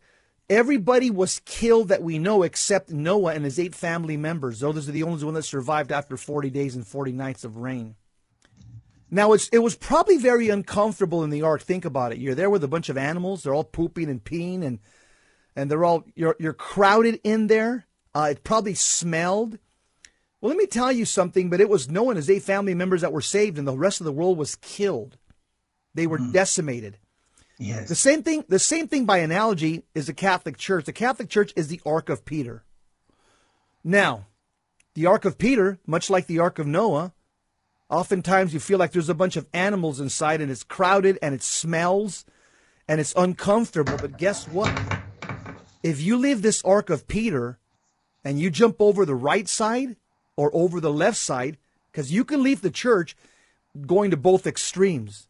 [0.51, 4.61] everybody was killed that we know except Noah and his eight family members.
[4.61, 7.97] Those are the only ones that survived after 40 days and 40 nights of rain.
[9.11, 11.63] Now it's it was probably very uncomfortable in the ark.
[11.63, 12.19] Think about it.
[12.19, 13.43] You're there with a bunch of animals.
[13.43, 14.79] They're all pooping and peeing and
[15.55, 17.87] and they're all you're you're crowded in there.
[18.15, 19.59] Uh, it probably smelled.
[20.43, 23.13] Well, let me tell you something, but it was known as eight family members that
[23.13, 25.17] were saved, and the rest of the world was killed.
[25.95, 26.33] They were mm.
[26.33, 26.99] decimated.
[27.59, 27.89] Yes.
[27.89, 28.45] The same thing.
[28.49, 30.85] The same thing by analogy is the Catholic Church.
[30.85, 32.65] The Catholic Church is the Ark of Peter.
[33.85, 34.27] Now,
[34.95, 37.13] the Ark of Peter, much like the Ark of Noah,
[37.89, 41.45] oftentimes you feel like there's a bunch of animals inside, and it's crowded, and it
[41.45, 42.25] smells,
[42.89, 43.97] and it's uncomfortable.
[43.97, 44.77] But guess what?
[45.85, 47.61] If you leave this Ark of Peter
[48.25, 49.97] and you jump over the right side
[50.37, 51.59] or over the left side,
[51.91, 53.17] because you can leave the church
[53.87, 55.29] going to both extremes.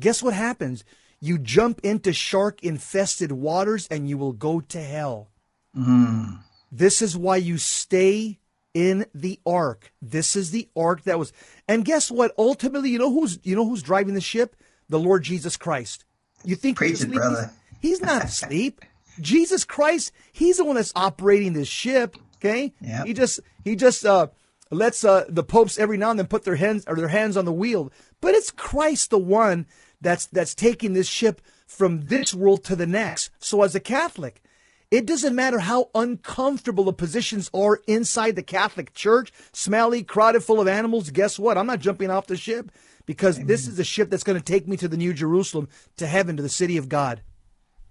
[0.00, 0.84] Guess what happens?
[1.20, 5.28] You jump into shark infested waters and you will go to hell.
[5.76, 6.40] Mm.
[6.70, 8.38] This is why you stay
[8.74, 9.92] in the ark.
[10.00, 11.32] This is the ark that was
[11.68, 12.34] and guess what?
[12.38, 14.56] Ultimately, you know who's you know who's driving the ship?
[14.88, 16.04] The Lord Jesus Christ.
[16.44, 17.04] You think Preach he's?
[17.04, 17.52] It, brother.
[17.80, 18.80] He's, he's not asleep.
[19.20, 22.16] Jesus Christ, he's the one that's operating this ship.
[22.44, 23.06] Okay, yep.
[23.06, 24.26] he just he just uh,
[24.70, 27.44] lets uh, the popes every now and then put their hands or their hands on
[27.44, 29.66] the wheel, but it's Christ the one
[30.00, 33.30] that's that's taking this ship from this world to the next.
[33.38, 34.42] So as a Catholic,
[34.90, 40.60] it doesn't matter how uncomfortable the positions are inside the Catholic Church, smelly, crowded, full
[40.60, 41.10] of animals.
[41.10, 41.56] Guess what?
[41.56, 42.72] I'm not jumping off the ship
[43.06, 43.46] because Amen.
[43.46, 46.36] this is a ship that's going to take me to the New Jerusalem, to heaven,
[46.36, 47.22] to the city of God.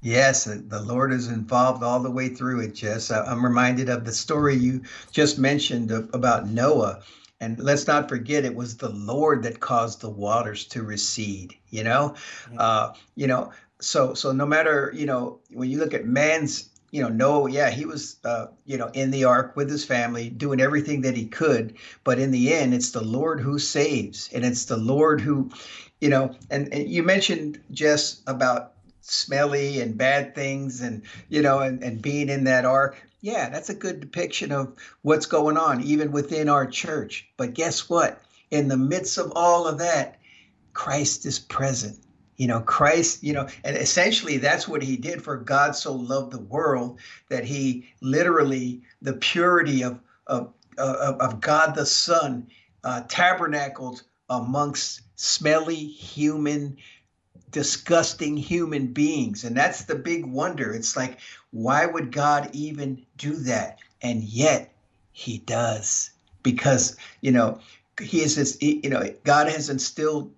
[0.02, 3.12] Yes, the Lord is involved all the way through it, Jess.
[3.12, 7.04] I'm reminded of the story you just mentioned about Noah.
[7.40, 11.56] And let's not forget, it was the Lord that caused the waters to recede.
[11.70, 12.56] You know, mm-hmm.
[12.60, 13.52] uh, you know.
[13.80, 17.70] So, so no matter you know when you look at man's, you know, Noah, yeah,
[17.72, 21.26] he was, uh, you know, in the ark with his family, doing everything that he
[21.26, 21.76] could.
[22.04, 25.50] But in the end, it's the Lord who saves, and it's the Lord who,
[26.00, 26.36] you know.
[26.50, 32.02] And, and you mentioned Jess about smelly and bad things and you know and, and
[32.02, 33.02] being in that ark.
[33.22, 37.28] Yeah that's a good depiction of what's going on even within our church.
[37.38, 38.22] But guess what?
[38.52, 40.20] In the midst of all of that
[40.74, 41.98] christ is present.
[42.38, 46.32] You know christ you know and essentially that's what he did for god so loved
[46.32, 52.48] the world that he literally the purity of of of, of god the son
[52.84, 56.78] uh, tabernacled amongst smelly human
[57.52, 59.44] disgusting human beings.
[59.44, 60.74] And that's the big wonder.
[60.74, 61.20] It's like,
[61.52, 63.80] why would God even do that?
[64.02, 64.74] And yet
[65.12, 66.12] he does.
[66.44, 67.60] Because, you know,
[68.02, 70.34] he is this, you know, God has instilled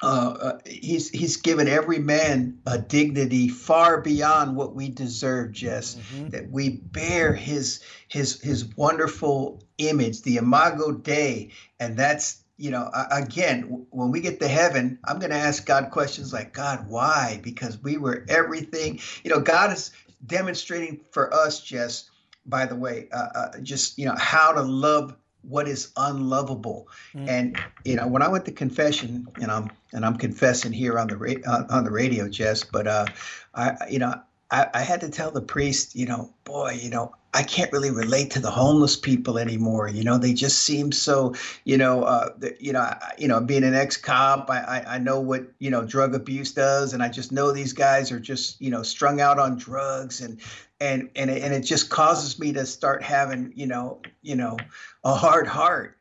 [0.00, 5.96] uh, uh, he's he's given every man a dignity far beyond what we deserve, Jess.
[5.96, 6.28] Mm-hmm.
[6.28, 12.90] That we bear his his his wonderful image, the Imago Dei, and that's you know,
[13.12, 17.40] again, when we get to heaven, I'm going to ask God questions like, God, why?
[17.42, 19.00] Because we were everything.
[19.22, 19.92] You know, God is
[20.26, 22.10] demonstrating for us, just
[22.46, 26.88] by the way, uh, uh, just you know how to love what is unlovable.
[27.14, 27.28] Mm.
[27.28, 31.06] And you know, when I went to confession, and I'm and I'm confessing here on
[31.06, 33.06] the ra- uh, on the radio, Jess, but uh,
[33.54, 34.14] I you know
[34.50, 37.90] I, I had to tell the priest, you know, boy, you know, I can't really
[37.90, 39.88] relate to the homeless people anymore.
[39.88, 43.64] You know, they just seem so, you know, uh, you know, I, you know, being
[43.64, 47.30] an ex-cop, I, I, I know what you know drug abuse does, and I just
[47.30, 50.40] know these guys are just, you know, strung out on drugs, and
[50.80, 54.56] and and it, and it just causes me to start having, you know, you know,
[55.04, 55.98] a hard heart,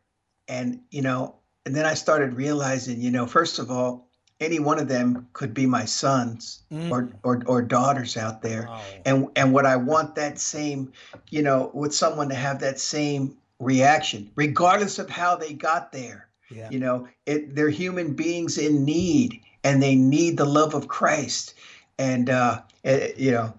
[0.48, 1.36] and you know,
[1.66, 4.07] and then I started realizing, you know, first of all,
[4.40, 6.92] any one of them could be my sons mm.
[6.92, 8.82] or, or or daughters out there wow.
[9.06, 10.92] and and what i want that same
[11.30, 16.28] you know with someone to have that same reaction regardless of how they got there
[16.52, 16.70] yeah.
[16.70, 21.56] you know it, they're human beings in need and they need the love of christ
[21.98, 23.54] and uh it, eh, you know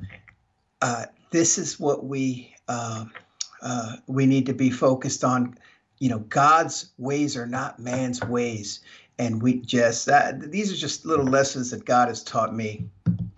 [0.82, 3.04] uh this is what we uh,
[3.62, 5.58] uh we need to be focused on
[5.98, 8.80] you know god's ways are not man's ways
[9.18, 12.88] and we just that these are just little lessons that God has taught me.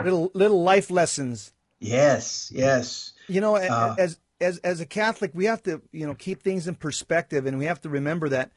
[0.02, 1.52] Little little life lessons.
[1.78, 3.12] Yes, yes.
[3.28, 6.68] You know, uh, as as as a Catholic, we have to you know keep things
[6.68, 8.50] in perspective, and we have to remember that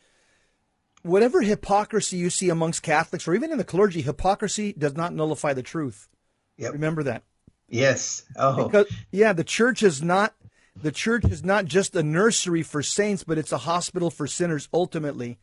[1.03, 5.53] whatever hypocrisy you see amongst Catholics or even in the clergy, hypocrisy does not nullify
[5.53, 6.09] the truth.
[6.57, 6.73] Yep.
[6.73, 7.23] Remember that.
[7.69, 8.23] Yes.
[8.37, 8.65] Oh.
[8.65, 10.33] Because, yeah, the church is not
[10.75, 14.67] the church is not just a nursery for saints, but it's a hospital for sinners
[14.73, 15.37] ultimately.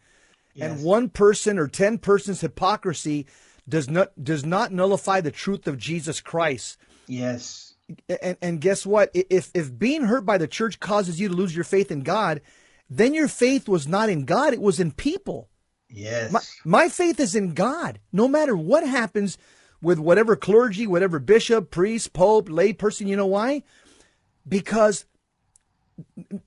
[0.55, 0.71] Yes.
[0.71, 3.27] And one person or 10 persons hypocrisy
[3.69, 6.77] does not does not nullify the truth of Jesus Christ.
[7.07, 7.75] Yes.
[8.23, 9.11] And and guess what?
[9.15, 12.41] If if being hurt by the church causes you to lose your faith in God,
[12.89, 15.49] then your faith was not in God, it was in people.
[15.89, 16.31] Yes.
[16.31, 18.01] My, my faith is in God.
[18.13, 19.39] No matter what happens
[19.83, 23.63] with whatever clergy, whatever bishop, priest, pope, lay person, you know why?
[24.47, 25.05] Because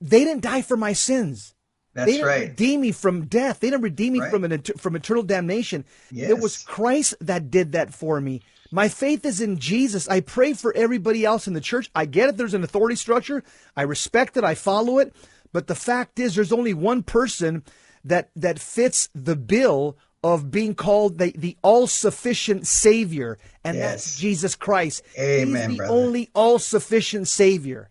[0.00, 1.53] they didn't die for my sins.
[1.94, 2.48] That's they didn't right.
[2.48, 3.60] redeem me from death.
[3.60, 4.30] They didn't redeem me right.
[4.30, 5.84] from an from eternal damnation.
[6.10, 6.30] Yes.
[6.30, 8.42] It was Christ that did that for me.
[8.70, 10.08] My faith is in Jesus.
[10.08, 11.90] I pray for everybody else in the church.
[11.94, 12.36] I get it.
[12.36, 13.44] There's an authority structure.
[13.76, 14.42] I respect it.
[14.42, 15.14] I follow it.
[15.52, 17.62] But the fact is, there's only one person
[18.04, 23.90] that that fits the bill of being called the, the all sufficient Savior, and yes.
[23.90, 25.02] that's Jesus Christ.
[25.18, 25.94] Amen, He's the brother.
[25.94, 27.90] only all sufficient Savior.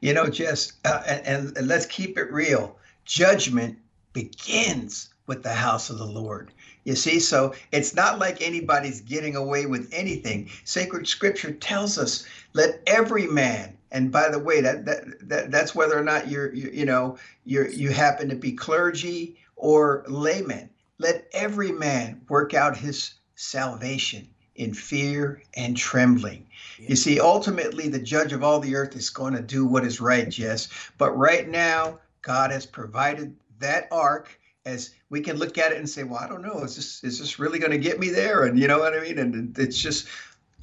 [0.00, 3.78] You know, Jess, uh, and, and let's keep it real judgment
[4.12, 6.52] begins with the house of the Lord.
[6.84, 10.50] You see, so it's not like anybody's getting away with anything.
[10.64, 15.74] Sacred scripture tells us, let every man, and by the way, that, that, that that's
[15.74, 20.68] whether or not you're, you, you know, you're, you happen to be clergy or layman,
[20.98, 26.46] let every man work out his salvation in fear and trembling.
[26.78, 30.00] You see, ultimately, the judge of all the earth is going to do what is
[30.00, 30.68] right, yes.
[30.98, 35.88] But right now, God has provided that ark as we can look at it and
[35.88, 38.44] say, well, I don't know, is this is this really going to get me there?
[38.44, 39.18] And you know what I mean?
[39.18, 40.08] And it's just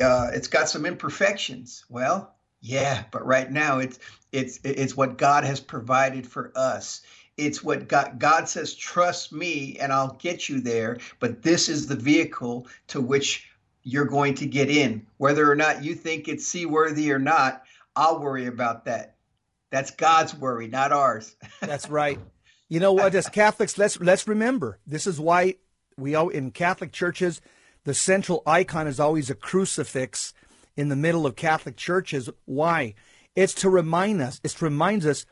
[0.02, 1.86] uh, it's got some imperfections.
[1.88, 4.00] Well, yeah, but right now it's
[4.32, 7.02] it's it's what God has provided for us.
[7.38, 10.98] It's what God God says, trust me and I'll get you there.
[11.20, 13.50] But this is the vehicle to which
[13.84, 15.06] you're going to get in.
[15.18, 17.64] Whether or not you think it's seaworthy or not,
[17.96, 19.16] I'll worry about that.
[19.72, 21.36] That's God's worry, not ours.
[21.62, 22.20] That's right.
[22.70, 23.16] You know what?
[23.16, 25.56] As Catholics, let's let's remember this is why
[25.98, 27.42] we all in Catholic churches,
[27.84, 30.34] the central icon is always a crucifix
[30.76, 32.30] in the middle of Catholic churches.
[32.46, 32.96] Why?
[33.36, 34.40] It's to remind us.
[34.44, 35.26] It reminds us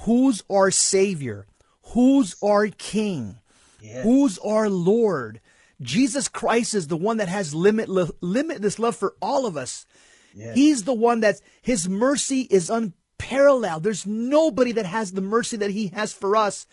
[0.00, 1.46] who's our Savior,
[1.82, 3.38] who's our King,
[3.80, 4.02] yes.
[4.02, 5.40] who's our Lord.
[5.80, 9.86] Jesus Christ is the one that has limitless, limitless love for all of us.
[10.34, 10.54] Yes.
[10.54, 13.80] He's the one that's His mercy is un parallel.
[13.80, 16.66] There's nobody that has the mercy that he has for us.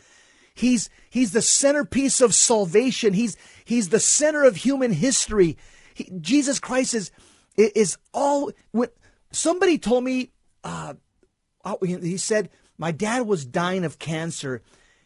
[0.53, 3.13] He's he's the centerpiece of salvation.
[3.13, 5.57] He's he's the center of human history.
[5.93, 7.11] He, Jesus Christ is
[7.57, 8.51] is all.
[8.71, 8.89] When
[9.31, 10.31] somebody told me,
[10.63, 10.93] uh,
[11.65, 14.61] oh, he said my dad was dying of cancer,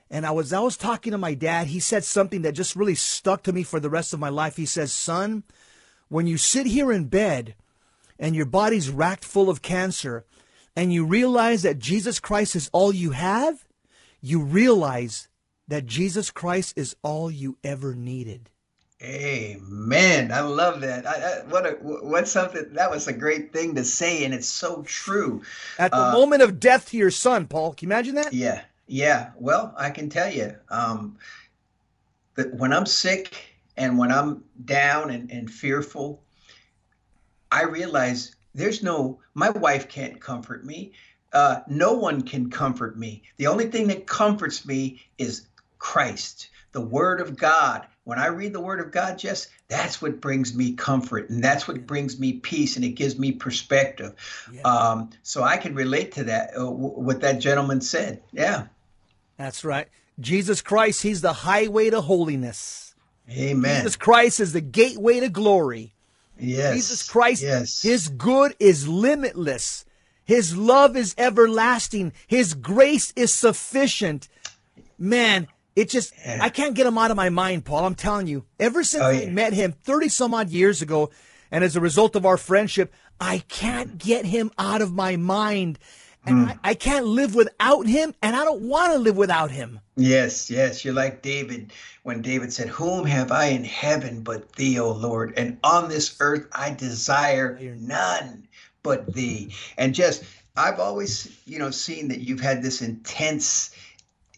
[0.10, 1.68] and I was I was talking to my dad.
[1.68, 4.58] He said something that just really stuck to me for the rest of my life.
[4.58, 5.44] He says, "Son,
[6.10, 7.56] when you sit here in bed,
[8.20, 10.26] and your body's racked full of cancer."
[10.78, 13.66] And you realize that Jesus Christ is all you have,
[14.22, 15.28] you realize
[15.68, 18.52] that Jesus Christ is all you ever needed.
[19.02, 20.32] Amen.
[20.32, 21.06] I love that.
[21.06, 24.48] I, I, what a what's something that was a great thing to say, and it's
[24.48, 25.42] so true.
[25.78, 28.34] At the uh, moment of death to your son, Paul, can you imagine that?
[28.34, 29.32] Yeah, yeah.
[29.36, 31.18] Well, I can tell you, um,
[32.36, 33.36] that when I'm sick
[33.78, 36.24] and when I'm down and, and fearful,
[37.52, 40.92] I realize there's no, my wife can't comfort me.
[41.32, 43.22] Uh, no one can comfort me.
[43.38, 45.48] The only thing that comforts me is
[45.78, 47.86] Christ, the Word of God.
[48.06, 51.68] When I read the Word of God, Jess, that's what brings me comfort and that's
[51.68, 54.16] what brings me peace and it gives me perspective.
[54.52, 54.62] Yeah.
[54.62, 58.24] Um, so I can relate to that, uh, w- what that gentleman said.
[58.32, 58.68] Yeah.
[59.38, 59.88] That's right.
[60.20, 62.96] Jesus Christ, He's the highway to holiness.
[63.30, 63.76] Amen.
[63.76, 65.94] Jesus Christ is the gateway to glory.
[66.40, 66.76] Yes.
[66.76, 67.82] Jesus Christ, yes.
[67.82, 69.86] His good is limitless.
[70.24, 72.14] His love is everlasting.
[72.28, 74.28] His grace is sufficient.
[75.00, 76.40] Man, it just, yeah.
[76.42, 77.86] I can't get him out of my mind, Paul.
[77.86, 78.46] I'm telling you.
[78.60, 79.28] Ever since oh, yeah.
[79.28, 81.12] I met him 30 some odd years ago,
[81.50, 85.80] and as a result of our friendship, I can't get him out of my mind.
[86.28, 86.60] And mm.
[86.64, 89.80] I, I, can't live without him, and I don't want to live without him.
[89.96, 90.84] Yes, yes.
[90.84, 91.72] You're like David
[92.04, 95.34] when David said, Whom have I in heaven but thee, O Lord?
[95.38, 98.48] And on this earth I desire none
[98.84, 99.54] but thee.
[99.78, 100.24] And just,
[100.56, 103.72] I've always, you know, seen that you've had this intense,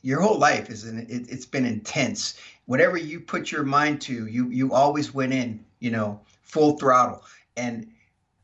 [0.02, 2.40] your whole life is, an, it, it's been intense.
[2.68, 7.24] Whatever you put your mind to, you, you always went in, you know, full throttle.
[7.58, 7.92] And,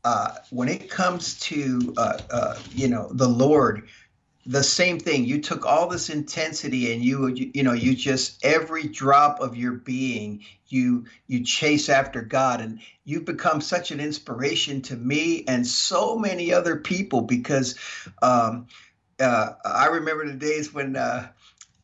[0.05, 3.89] uh, when it comes to uh, uh, you know the Lord,
[4.45, 5.25] the same thing.
[5.25, 9.57] You took all this intensity and you, you you know you just every drop of
[9.57, 15.43] your being you you chase after God and you've become such an inspiration to me
[15.47, 17.75] and so many other people because
[18.21, 18.67] um,
[19.19, 20.95] uh, I remember the days when.
[20.95, 21.29] Uh,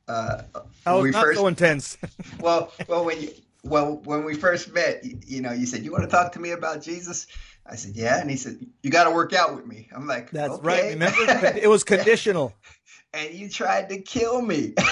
[0.07, 0.43] uh,
[0.85, 1.97] oh, not first, so intense.
[2.41, 3.29] well, well, when you,
[3.63, 6.39] well, when we first met, you, you, know, you said you want to talk to
[6.39, 7.27] me about Jesus.
[7.71, 8.19] I said, yeah.
[8.19, 9.87] And he said, you got to work out with me.
[9.95, 10.67] I'm like, that's okay.
[10.67, 10.93] right.
[10.93, 11.17] Remember,
[11.57, 12.53] it was conditional.
[13.13, 14.73] and you tried to kill me.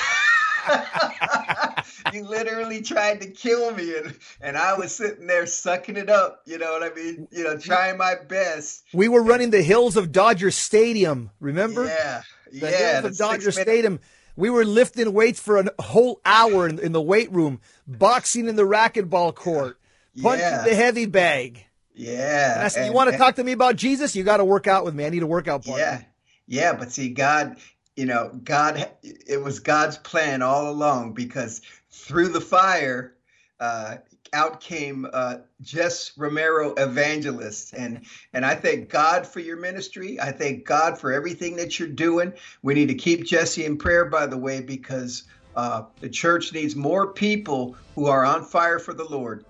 [2.13, 6.43] you literally tried to kill me and, and I was sitting there sucking it up,
[6.45, 7.27] you know what I mean?
[7.31, 8.85] You know, trying my best.
[8.93, 11.85] We were running the hills of Dodger Stadium, remember?
[11.85, 12.21] Yeah.
[12.49, 13.99] The yeah, hills of Dodger Stadium.
[14.37, 18.55] We were lifting weights for a whole hour in, in the weight room, boxing in
[18.55, 19.77] the racquetball court,
[20.21, 20.63] punching yeah.
[20.63, 21.65] the heavy bag.
[21.99, 22.55] Yeah.
[22.55, 24.15] And I said, and, you want to talk to me about Jesus?
[24.15, 25.05] You got to work out with me.
[25.05, 25.83] I need a workout partner.
[25.83, 26.01] Yeah.
[26.47, 26.73] Yeah.
[26.73, 27.57] But see, God,
[27.97, 33.15] you know, God, it was God's plan all along because through the fire,
[33.59, 33.97] uh,
[34.31, 40.19] out came uh, Jess Romero Evangelist, and and I thank God for your ministry.
[40.21, 42.33] I thank God for everything that you're doing.
[42.61, 45.23] We need to keep Jesse in prayer, by the way, because
[45.55, 49.45] uh, the church needs more people who are on fire for the Lord.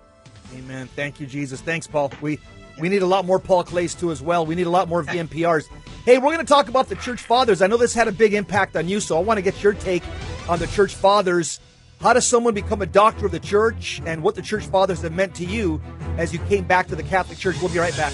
[0.55, 0.87] Amen.
[0.95, 1.61] Thank you, Jesus.
[1.61, 2.11] Thanks, Paul.
[2.21, 2.39] We
[2.79, 4.45] we need a lot more Paul Clays too as well.
[4.45, 5.67] We need a lot more VMPRs.
[6.05, 7.61] Hey, we're going to talk about the church fathers.
[7.61, 9.73] I know this had a big impact on you, so I want to get your
[9.73, 10.03] take
[10.47, 11.59] on the church fathers.
[11.99, 15.11] How does someone become a doctor of the church, and what the church fathers have
[15.11, 15.81] meant to you
[16.17, 17.57] as you came back to the Catholic Church?
[17.61, 18.13] We'll be right back.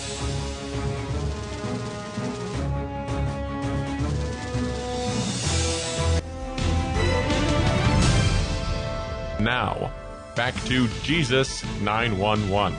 [9.40, 9.92] Now
[10.36, 12.78] Back to Jesus 911.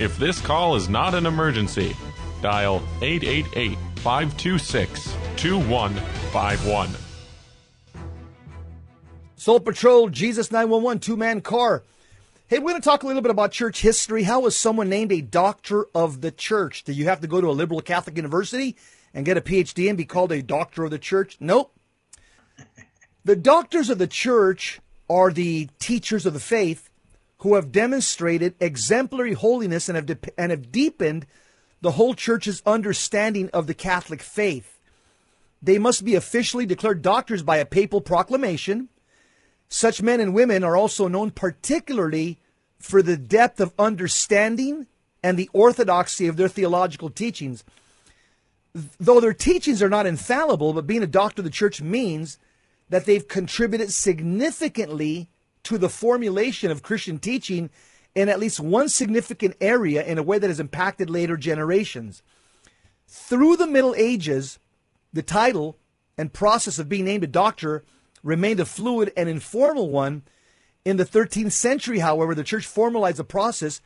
[0.00, 1.96] If this call is not an emergency,
[2.42, 6.90] dial 888 526 2151.
[9.36, 11.84] Soul Patrol, Jesus 911, two man car.
[12.48, 14.24] Hey, we're going to talk a little bit about church history.
[14.24, 16.82] How was someone named a doctor of the church?
[16.82, 18.76] Do you have to go to a liberal Catholic university
[19.14, 21.36] and get a PhD and be called a doctor of the church?
[21.38, 21.72] Nope.
[23.24, 26.90] The doctors of the church are the teachers of the faith
[27.38, 31.26] who have demonstrated exemplary holiness and have, de- and have deepened
[31.80, 34.80] the whole church's understanding of the Catholic faith.
[35.62, 38.88] They must be officially declared doctors by a papal proclamation.
[39.68, 42.38] Such men and women are also known particularly
[42.78, 44.86] for the depth of understanding
[45.22, 47.64] and the orthodoxy of their theological teachings.
[49.00, 52.38] Though their teachings are not infallible, but being a doctor of the church means
[52.90, 55.30] that they've contributed significantly
[55.64, 57.70] to the formulation of Christian teaching
[58.14, 62.22] in at least one significant area in a way that has impacted later generations.
[63.06, 64.58] Through the Middle Ages,
[65.12, 65.76] the title
[66.16, 67.84] and process of being named a doctor
[68.22, 70.22] remained a fluid and informal one.
[70.84, 73.80] In the 13th century, however, the church formalized a process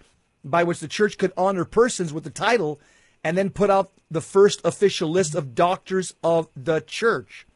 [0.44, 2.80] by which the church could honor persons with the title
[3.22, 7.46] and then put out the first official list of doctors of the church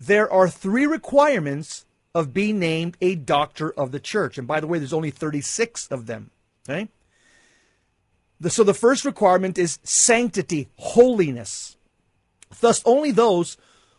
[0.00, 1.84] there are three requirements
[2.14, 4.38] of being named a doctor of the church.
[4.38, 6.30] And by the way, there's only 36 of them.
[6.68, 6.88] Okay?
[8.40, 11.76] The, so the first requirement is sanctity, holiness.
[12.60, 13.58] Thus, only those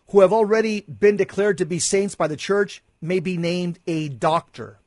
[0.09, 4.09] who have already been declared to be saints by the church may be named a
[4.09, 4.79] doctor.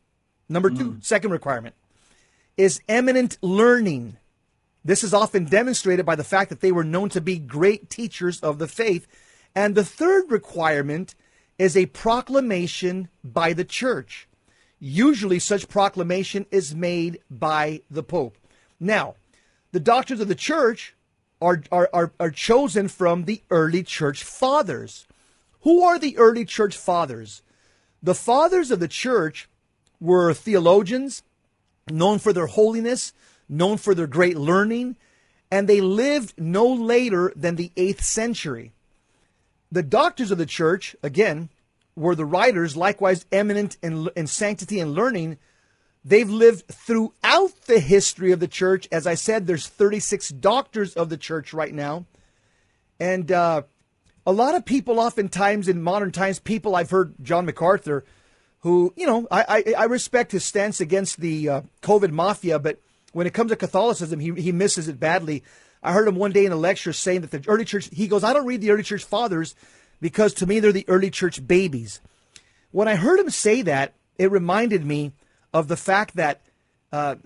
[0.48, 1.00] Number two, hmm.
[1.00, 1.74] second requirement
[2.56, 4.16] is eminent learning.
[4.84, 8.40] This is often demonstrated by the fact that they were known to be great teachers
[8.40, 9.06] of the faith.
[9.54, 11.14] And the third requirement
[11.58, 14.28] is a proclamation by the church.
[14.80, 18.36] Usually, such proclamation is made by the Pope.
[18.80, 19.14] Now,
[19.72, 20.94] the doctors of the church
[21.40, 25.06] are, are, are, are chosen from the early church fathers.
[25.62, 27.42] Who are the early church fathers?
[28.02, 29.48] The fathers of the church
[30.00, 31.22] were theologians,
[31.88, 33.14] known for their holiness,
[33.48, 34.96] known for their great learning,
[35.50, 38.73] and they lived no later than the 8th century.
[39.74, 41.48] The doctors of the church, again,
[41.96, 45.36] were the writers, likewise eminent in, in sanctity and learning.
[46.04, 48.86] They've lived throughout the history of the church.
[48.92, 52.06] As I said, there's 36 doctors of the church right now.
[53.00, 53.62] And uh,
[54.24, 58.04] a lot of people, oftentimes in modern times, people I've heard John MacArthur,
[58.60, 62.78] who, you know, I, I, I respect his stance against the uh, COVID mafia, but
[63.12, 65.42] when it comes to Catholicism, he, he misses it badly.
[65.84, 68.24] I heard him one day in a lecture saying that the early church, he goes,
[68.24, 69.54] I don't read the early church fathers
[70.00, 72.00] because to me they're the early church babies.
[72.70, 75.12] When I heard him say that, it reminded me
[75.52, 76.40] of the fact that
[76.90, 77.16] uh,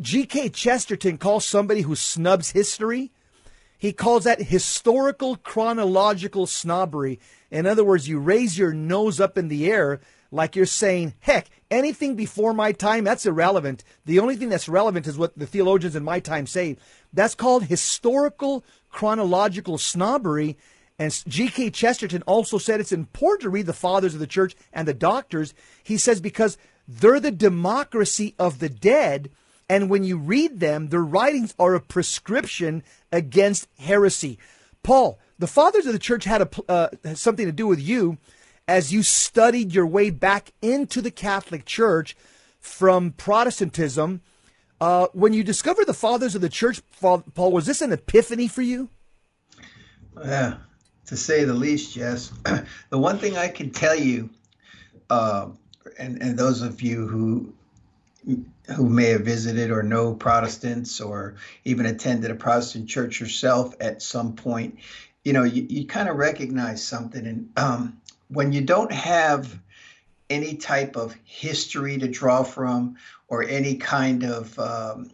[0.00, 0.48] G.K.
[0.50, 3.12] Chesterton calls somebody who snubs history,
[3.76, 7.18] he calls that historical chronological snobbery.
[7.50, 10.00] In other words, you raise your nose up in the air
[10.30, 13.84] like you're saying, heck, anything before my time, that's irrelevant.
[14.04, 16.76] The only thing that's relevant is what the theologians in my time say.
[17.12, 20.56] That's called historical chronological snobbery.
[20.98, 21.70] And G.K.
[21.70, 25.54] Chesterton also said it's important to read the fathers of the church and the doctors.
[25.82, 29.30] He says because they're the democracy of the dead.
[29.68, 34.38] And when you read them, their writings are a prescription against heresy.
[34.82, 38.18] Paul, the fathers of the church had a, uh, something to do with you
[38.70, 42.16] as you studied your way back into the Catholic Church
[42.60, 44.20] from Protestantism.
[44.80, 48.62] Uh, when you discovered the fathers of the church, Paul, was this an epiphany for
[48.62, 48.88] you?
[50.24, 50.58] Yeah,
[51.06, 52.32] to say the least, yes.
[52.90, 54.30] the one thing I can tell you,
[55.10, 55.48] uh,
[55.98, 57.52] and and those of you who
[58.76, 64.00] who may have visited or know Protestants or even attended a Protestant church yourself at
[64.00, 64.78] some point,
[65.24, 67.26] you know, you, you kind of recognize something.
[67.26, 67.99] And um,
[68.30, 69.58] when you don't have
[70.28, 72.96] any type of history to draw from
[73.28, 75.10] or any kind of um,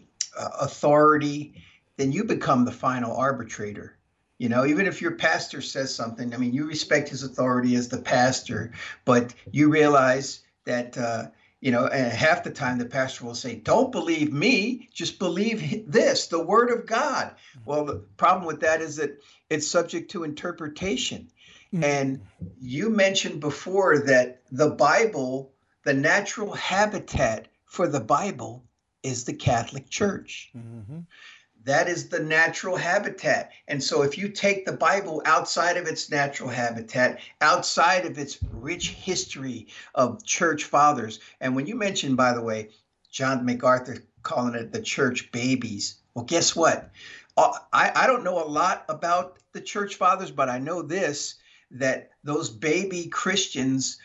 [0.60, 1.62] authority,
[1.96, 3.96] then you become the final arbitrator.
[4.38, 7.88] You know, even if your pastor says something, I mean, you respect his authority as
[7.88, 8.72] the pastor,
[9.06, 11.28] but you realize that, uh,
[11.62, 15.90] you know, and half the time the pastor will say, Don't believe me, just believe
[15.90, 17.34] this, the word of God.
[17.64, 21.30] Well, the problem with that is that it's subject to interpretation.
[21.72, 21.84] Mm-hmm.
[21.84, 22.20] And
[22.60, 25.52] you mentioned before that the Bible,
[25.84, 28.64] the natural habitat for the Bible
[29.02, 30.50] is the Catholic Church.
[30.56, 31.00] Mm-hmm.
[31.64, 33.50] That is the natural habitat.
[33.66, 38.38] And so if you take the Bible outside of its natural habitat, outside of its
[38.52, 42.70] rich history of church fathers, and when you mentioned, by the way,
[43.10, 46.90] John MacArthur calling it the church babies, well, guess what?
[47.36, 51.34] Uh, I, I don't know a lot about the church fathers, but I know this
[51.72, 53.98] that those baby Christians,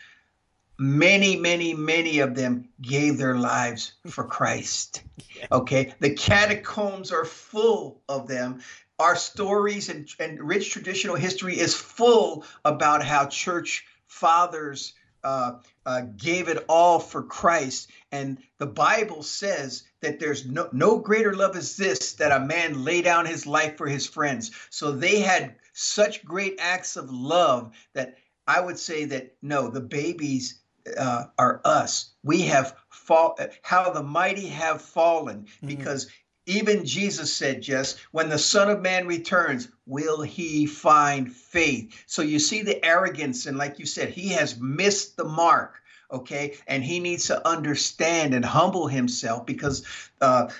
[0.78, 5.02] many, many, many of them gave their lives for Christ.
[5.50, 5.92] Okay.
[5.98, 8.60] The catacombs are full of them.
[9.00, 14.94] Our stories and, and rich traditional history is full about how church fathers
[15.24, 17.90] uh, uh, gave it all for Christ.
[18.10, 22.84] And the Bible says that there's no, no greater love as this that a man
[22.84, 24.50] lay down his life for his friends.
[24.70, 28.16] So they had such great acts of love that
[28.46, 30.60] I would say that no, the babies
[30.98, 32.10] uh, are us.
[32.24, 33.38] We have fall.
[33.62, 35.68] How the mighty have fallen, mm-hmm.
[36.46, 42.22] Even Jesus said, "Just when the Son of Man returns, will He find faith?" So
[42.22, 45.74] you see the arrogance, and like you said, He has missed the mark.
[46.10, 49.82] Okay, and he needs to understand and humble himself because
[50.20, 50.50] uh,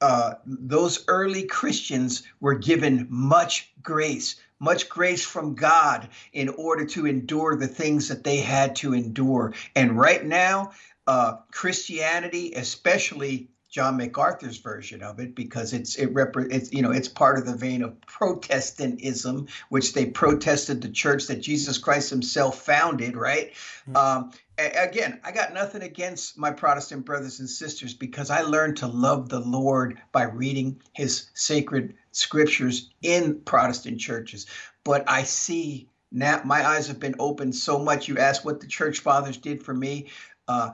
[0.00, 7.06] uh, those early Christians were given much grace much grace from God in order to
[7.06, 9.52] endure the things that they had to endure.
[9.74, 10.72] And right now,
[11.06, 16.92] uh, Christianity, especially John MacArthur's version of it, because it's it rep- it's you know
[16.92, 22.08] it's part of the vein of Protestantism, which they protested the church that Jesus Christ
[22.08, 23.18] Himself founded.
[23.18, 23.52] Right.
[23.86, 23.96] Mm-hmm.
[23.96, 28.86] Um, again, I got nothing against my Protestant brothers and sisters because I learned to
[28.86, 34.46] love the Lord by reading His sacred scriptures in Protestant churches,
[34.84, 38.08] but I see now my eyes have been opened so much.
[38.08, 40.06] You ask what the church fathers did for me.
[40.48, 40.70] Uh,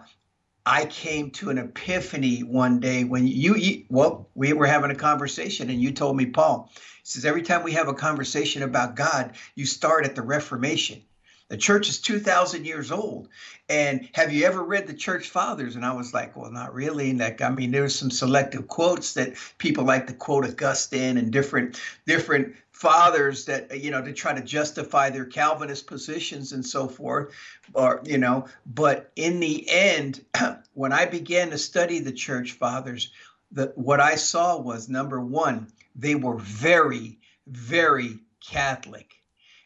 [0.65, 4.97] I came to an epiphany one day when you, you, well, we were having a
[4.97, 6.71] conversation and you told me, Paul,
[7.03, 11.03] says every time we have a conversation about God, you start at the Reformation.
[11.49, 13.29] The church is 2,000 years old.
[13.69, 15.77] And have you ever read the church fathers?
[15.77, 17.13] And I was like, well, not really.
[17.13, 21.79] Like, I mean, there's some selective quotes that people like to quote Augustine and different
[22.07, 27.33] different fathers that you know to try to justify their Calvinist positions and so forth,
[27.73, 28.47] or you know.
[28.67, 30.25] But in the end,
[30.75, 33.13] when I began to study the church fathers,
[33.53, 39.23] the what I saw was number one, they were very, very Catholic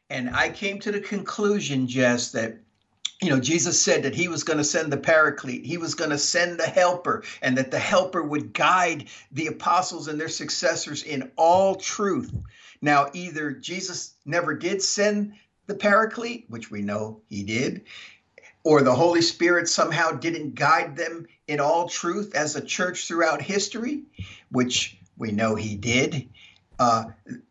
[0.08, 2.58] and I came to the conclusion, Jess, that
[3.22, 6.10] you know, Jesus said that he was going to send the paraclete, he was going
[6.10, 11.02] to send the helper, and that the helper would guide the apostles and their successors
[11.02, 12.30] in all truth.
[12.82, 15.34] Now, either Jesus never did send
[15.66, 17.82] the paraclete, which we know he did,
[18.64, 23.40] or the Holy Spirit somehow didn't guide them in all truth as a church throughout
[23.40, 24.02] history,
[24.50, 26.28] which we know he did.
[26.78, 27.04] Uh,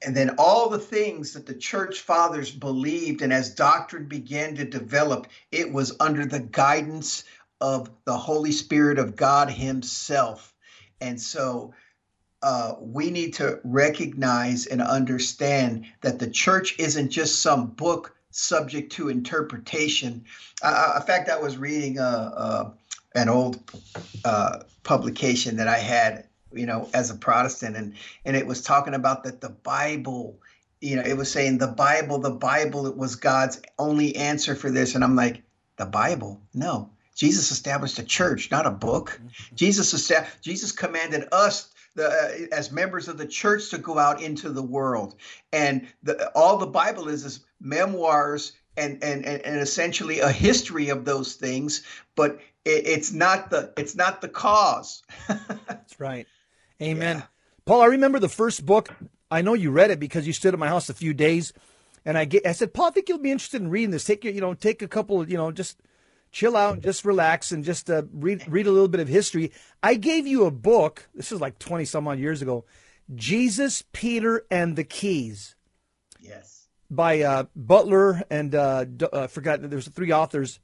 [0.05, 4.65] and then all the things that the church fathers believed, and as doctrine began to
[4.65, 7.23] develop, it was under the guidance
[7.59, 10.53] of the Holy Spirit of God Himself.
[11.01, 11.73] And so
[12.45, 18.91] uh, we need to recognize and understand that the church isn't just some book subject
[18.91, 20.23] to interpretation.
[20.61, 22.73] Uh, in fact, I was reading a, a
[23.15, 23.59] an old
[24.23, 27.93] uh, publication that I had you know, as a Protestant, and
[28.23, 30.39] and it was talking about that the Bible,
[30.81, 34.71] you know, it was saying the Bible, the Bible, it was God's only answer for
[34.71, 35.41] this, and I'm like,
[35.77, 36.89] the Bible, no.
[37.15, 39.19] Jesus established a church, not a book.
[39.19, 39.55] Mm-hmm.
[39.55, 44.21] Jesus established, Jesus commanded us the, uh, as members of the church to go out
[44.21, 45.15] into the world,
[45.51, 51.05] and the, all the Bible is is memoirs and, and and essentially a history of
[51.05, 51.83] those things,
[52.15, 55.03] but it, it's not the it's not the cause.
[55.67, 56.27] That's right.
[56.81, 57.17] Amen.
[57.17, 57.23] Yeah.
[57.65, 58.93] Paul, I remember the first book.
[59.31, 61.51] I know you read it because you stood at my house a few days,
[62.05, 64.03] and I get, I said, Paul, I think you'll be interested in reading this.
[64.03, 65.81] Take your, you know, take a couple, of, you know, just
[66.35, 69.51] chill out, just relax, and just uh, read read a little bit of history.
[69.81, 71.07] I gave you a book.
[71.15, 72.65] This is like twenty some odd years ago.
[73.15, 75.55] Jesus, Peter, and the Keys.
[76.19, 76.67] Yes.
[76.91, 80.59] By uh, Butler and uh, uh, I forgot there's three authors.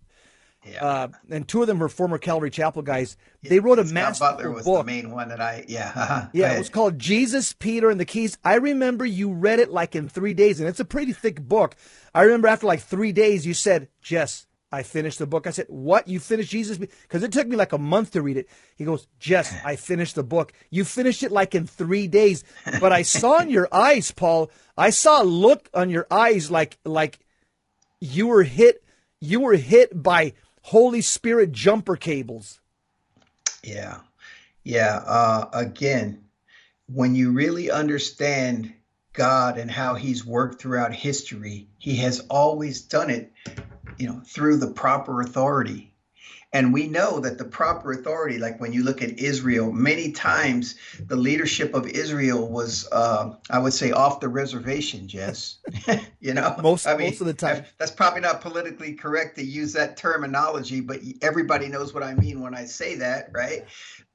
[0.64, 0.86] Yeah.
[0.86, 3.18] Uh, and two of them were former Calvary Chapel guys.
[3.42, 4.86] They wrote a master Butler was book.
[4.86, 5.92] the main one that I yeah.
[5.96, 6.28] Uh-huh.
[6.34, 8.38] Yeah, it was called Jesus, Peter, and the Keys.
[8.44, 11.76] I remember you read it like in three days, and it's a pretty thick book.
[12.14, 15.68] I remember after like three days, you said, "Jess, I finished the book." I said,
[15.70, 16.08] "What?
[16.08, 18.48] You finished Jesus?" Because it took me like a month to read it.
[18.76, 20.54] He goes, "Jess, I finished the book.
[20.70, 22.44] You finished it like in three days."
[22.80, 24.52] But I saw in your eyes, Paul.
[24.78, 27.20] I saw a look on your eyes like like
[28.00, 28.84] you were hit.
[29.20, 32.60] You were hit by Holy Spirit jumper cables.
[33.64, 34.00] Yeah.
[34.64, 35.02] Yeah.
[35.06, 36.24] Uh, again,
[36.88, 38.74] when you really understand
[39.14, 43.32] God and how he's worked throughout history, he has always done it,
[43.98, 45.92] you know, through the proper authority.
[46.54, 50.76] And we know that the proper authority, like when you look at Israel, many times
[51.00, 55.60] the leadership of Israel was, uh, I would say, off the reservation, Jess.
[56.20, 57.64] you know, most, I mean, most of the time.
[57.78, 62.42] That's probably not politically correct to use that terminology, but everybody knows what I mean
[62.42, 63.66] when I say that, right?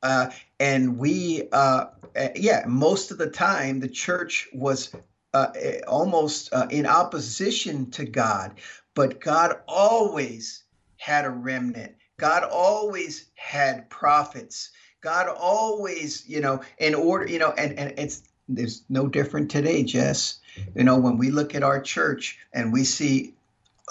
[0.02, 0.28] Uh,
[0.60, 4.94] and we, uh, eh, yeah, most of the time the church was
[5.32, 8.54] uh, eh, almost uh, in opposition to God,
[8.96, 10.64] but God always
[10.96, 14.70] had a remnant God always had prophets.
[15.00, 19.82] God always, you know, in order, you know, and, and it's there's no different today,
[19.82, 20.38] Jess.
[20.74, 23.34] You know, when we look at our church and we see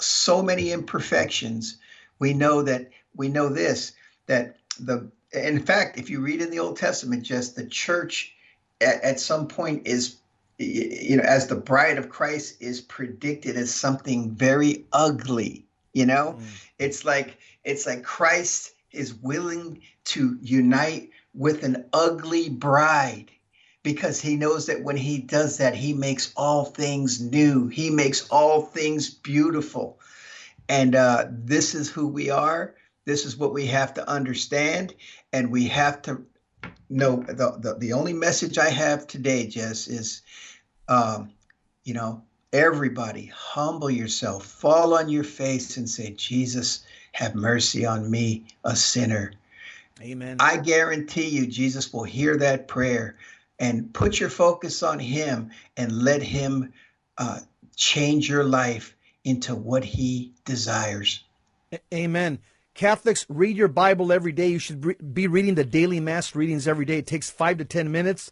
[0.00, 1.78] so many imperfections,
[2.18, 3.92] we know that we know this
[4.26, 8.34] that the in fact, if you read in the Old Testament, just the church
[8.80, 10.16] at, at some point is
[10.58, 15.64] you know, as the bride of Christ is predicted as something very ugly.
[15.92, 16.68] You know, mm.
[16.78, 23.30] it's like it's like Christ is willing to unite with an ugly bride
[23.82, 28.28] because he knows that when he does that, he makes all things new, he makes
[28.30, 30.00] all things beautiful.
[30.68, 32.74] And uh, this is who we are.
[33.04, 34.94] This is what we have to understand.
[35.32, 36.24] And we have to
[36.88, 40.22] know the, the, the only message I have today, Jess, is,
[40.88, 41.32] um,
[41.84, 48.10] you know, everybody humble yourself, fall on your face and say, Jesus, have mercy on
[48.10, 49.32] me, a sinner.
[50.00, 50.36] Amen.
[50.40, 53.16] I guarantee you, Jesus will hear that prayer
[53.58, 56.72] and put your focus on Him and let Him
[57.18, 57.40] uh,
[57.76, 58.96] change your life
[59.26, 61.24] into what he desires.
[61.92, 62.38] Amen.
[62.76, 64.48] Catholics, read your Bible every day.
[64.48, 66.98] You should be reading the daily Mass readings every day.
[66.98, 68.30] It takes five to 10 minutes.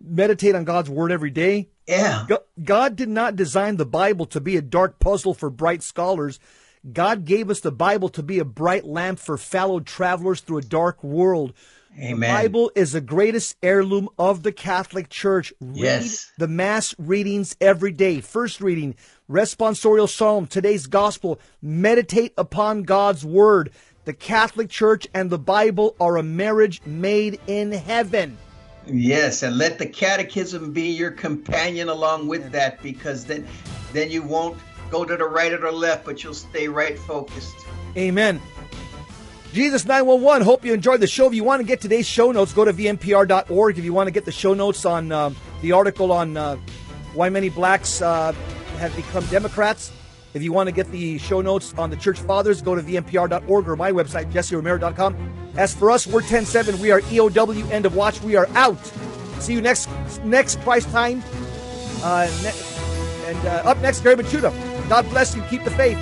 [0.00, 1.68] Meditate on God's Word every day.
[1.86, 2.26] Yeah.
[2.62, 6.40] God did not design the Bible to be a dark puzzle for bright scholars.
[6.90, 10.62] God gave us the Bible to be a bright lamp for fallow travelers through a
[10.62, 11.52] dark world.
[11.98, 12.14] Amen.
[12.20, 15.52] The Bible is the greatest heirloom of the Catholic Church.
[15.60, 16.32] Read yes.
[16.38, 18.20] the Mass readings every day.
[18.20, 18.96] First reading,
[19.32, 21.40] responsorial psalm, today's gospel.
[21.62, 23.70] Meditate upon God's Word.
[24.04, 28.36] The Catholic Church and the Bible are a marriage made in heaven.
[28.86, 33.46] Yes, and let the catechism be your companion along with that because then
[33.92, 34.58] then you won't
[34.90, 37.54] go to the right or the left, but you'll stay right focused.
[37.96, 38.40] Amen.
[39.52, 41.26] Jesus 911, hope you enjoyed the show.
[41.26, 43.78] If you want to get today's show notes, go to vmpr.org.
[43.78, 45.30] If you want to get the show notes on uh,
[45.60, 46.56] the article on uh,
[47.14, 48.34] why many blacks uh,
[48.82, 49.92] have become Democrats,
[50.34, 53.68] if you want to get the show notes on the church fathers, go to vmpr.org
[53.68, 55.52] or my website, jesseromero.com.
[55.56, 56.78] As for us, we're 10-7.
[56.80, 58.20] We are EOW, end of watch.
[58.22, 58.84] We are out.
[59.40, 59.88] See you next
[60.24, 61.22] next Christ time.
[62.02, 64.52] Uh, ne- and uh, up next, Gary Michuta.
[64.88, 65.42] God bless you.
[65.42, 65.98] Keep the faith.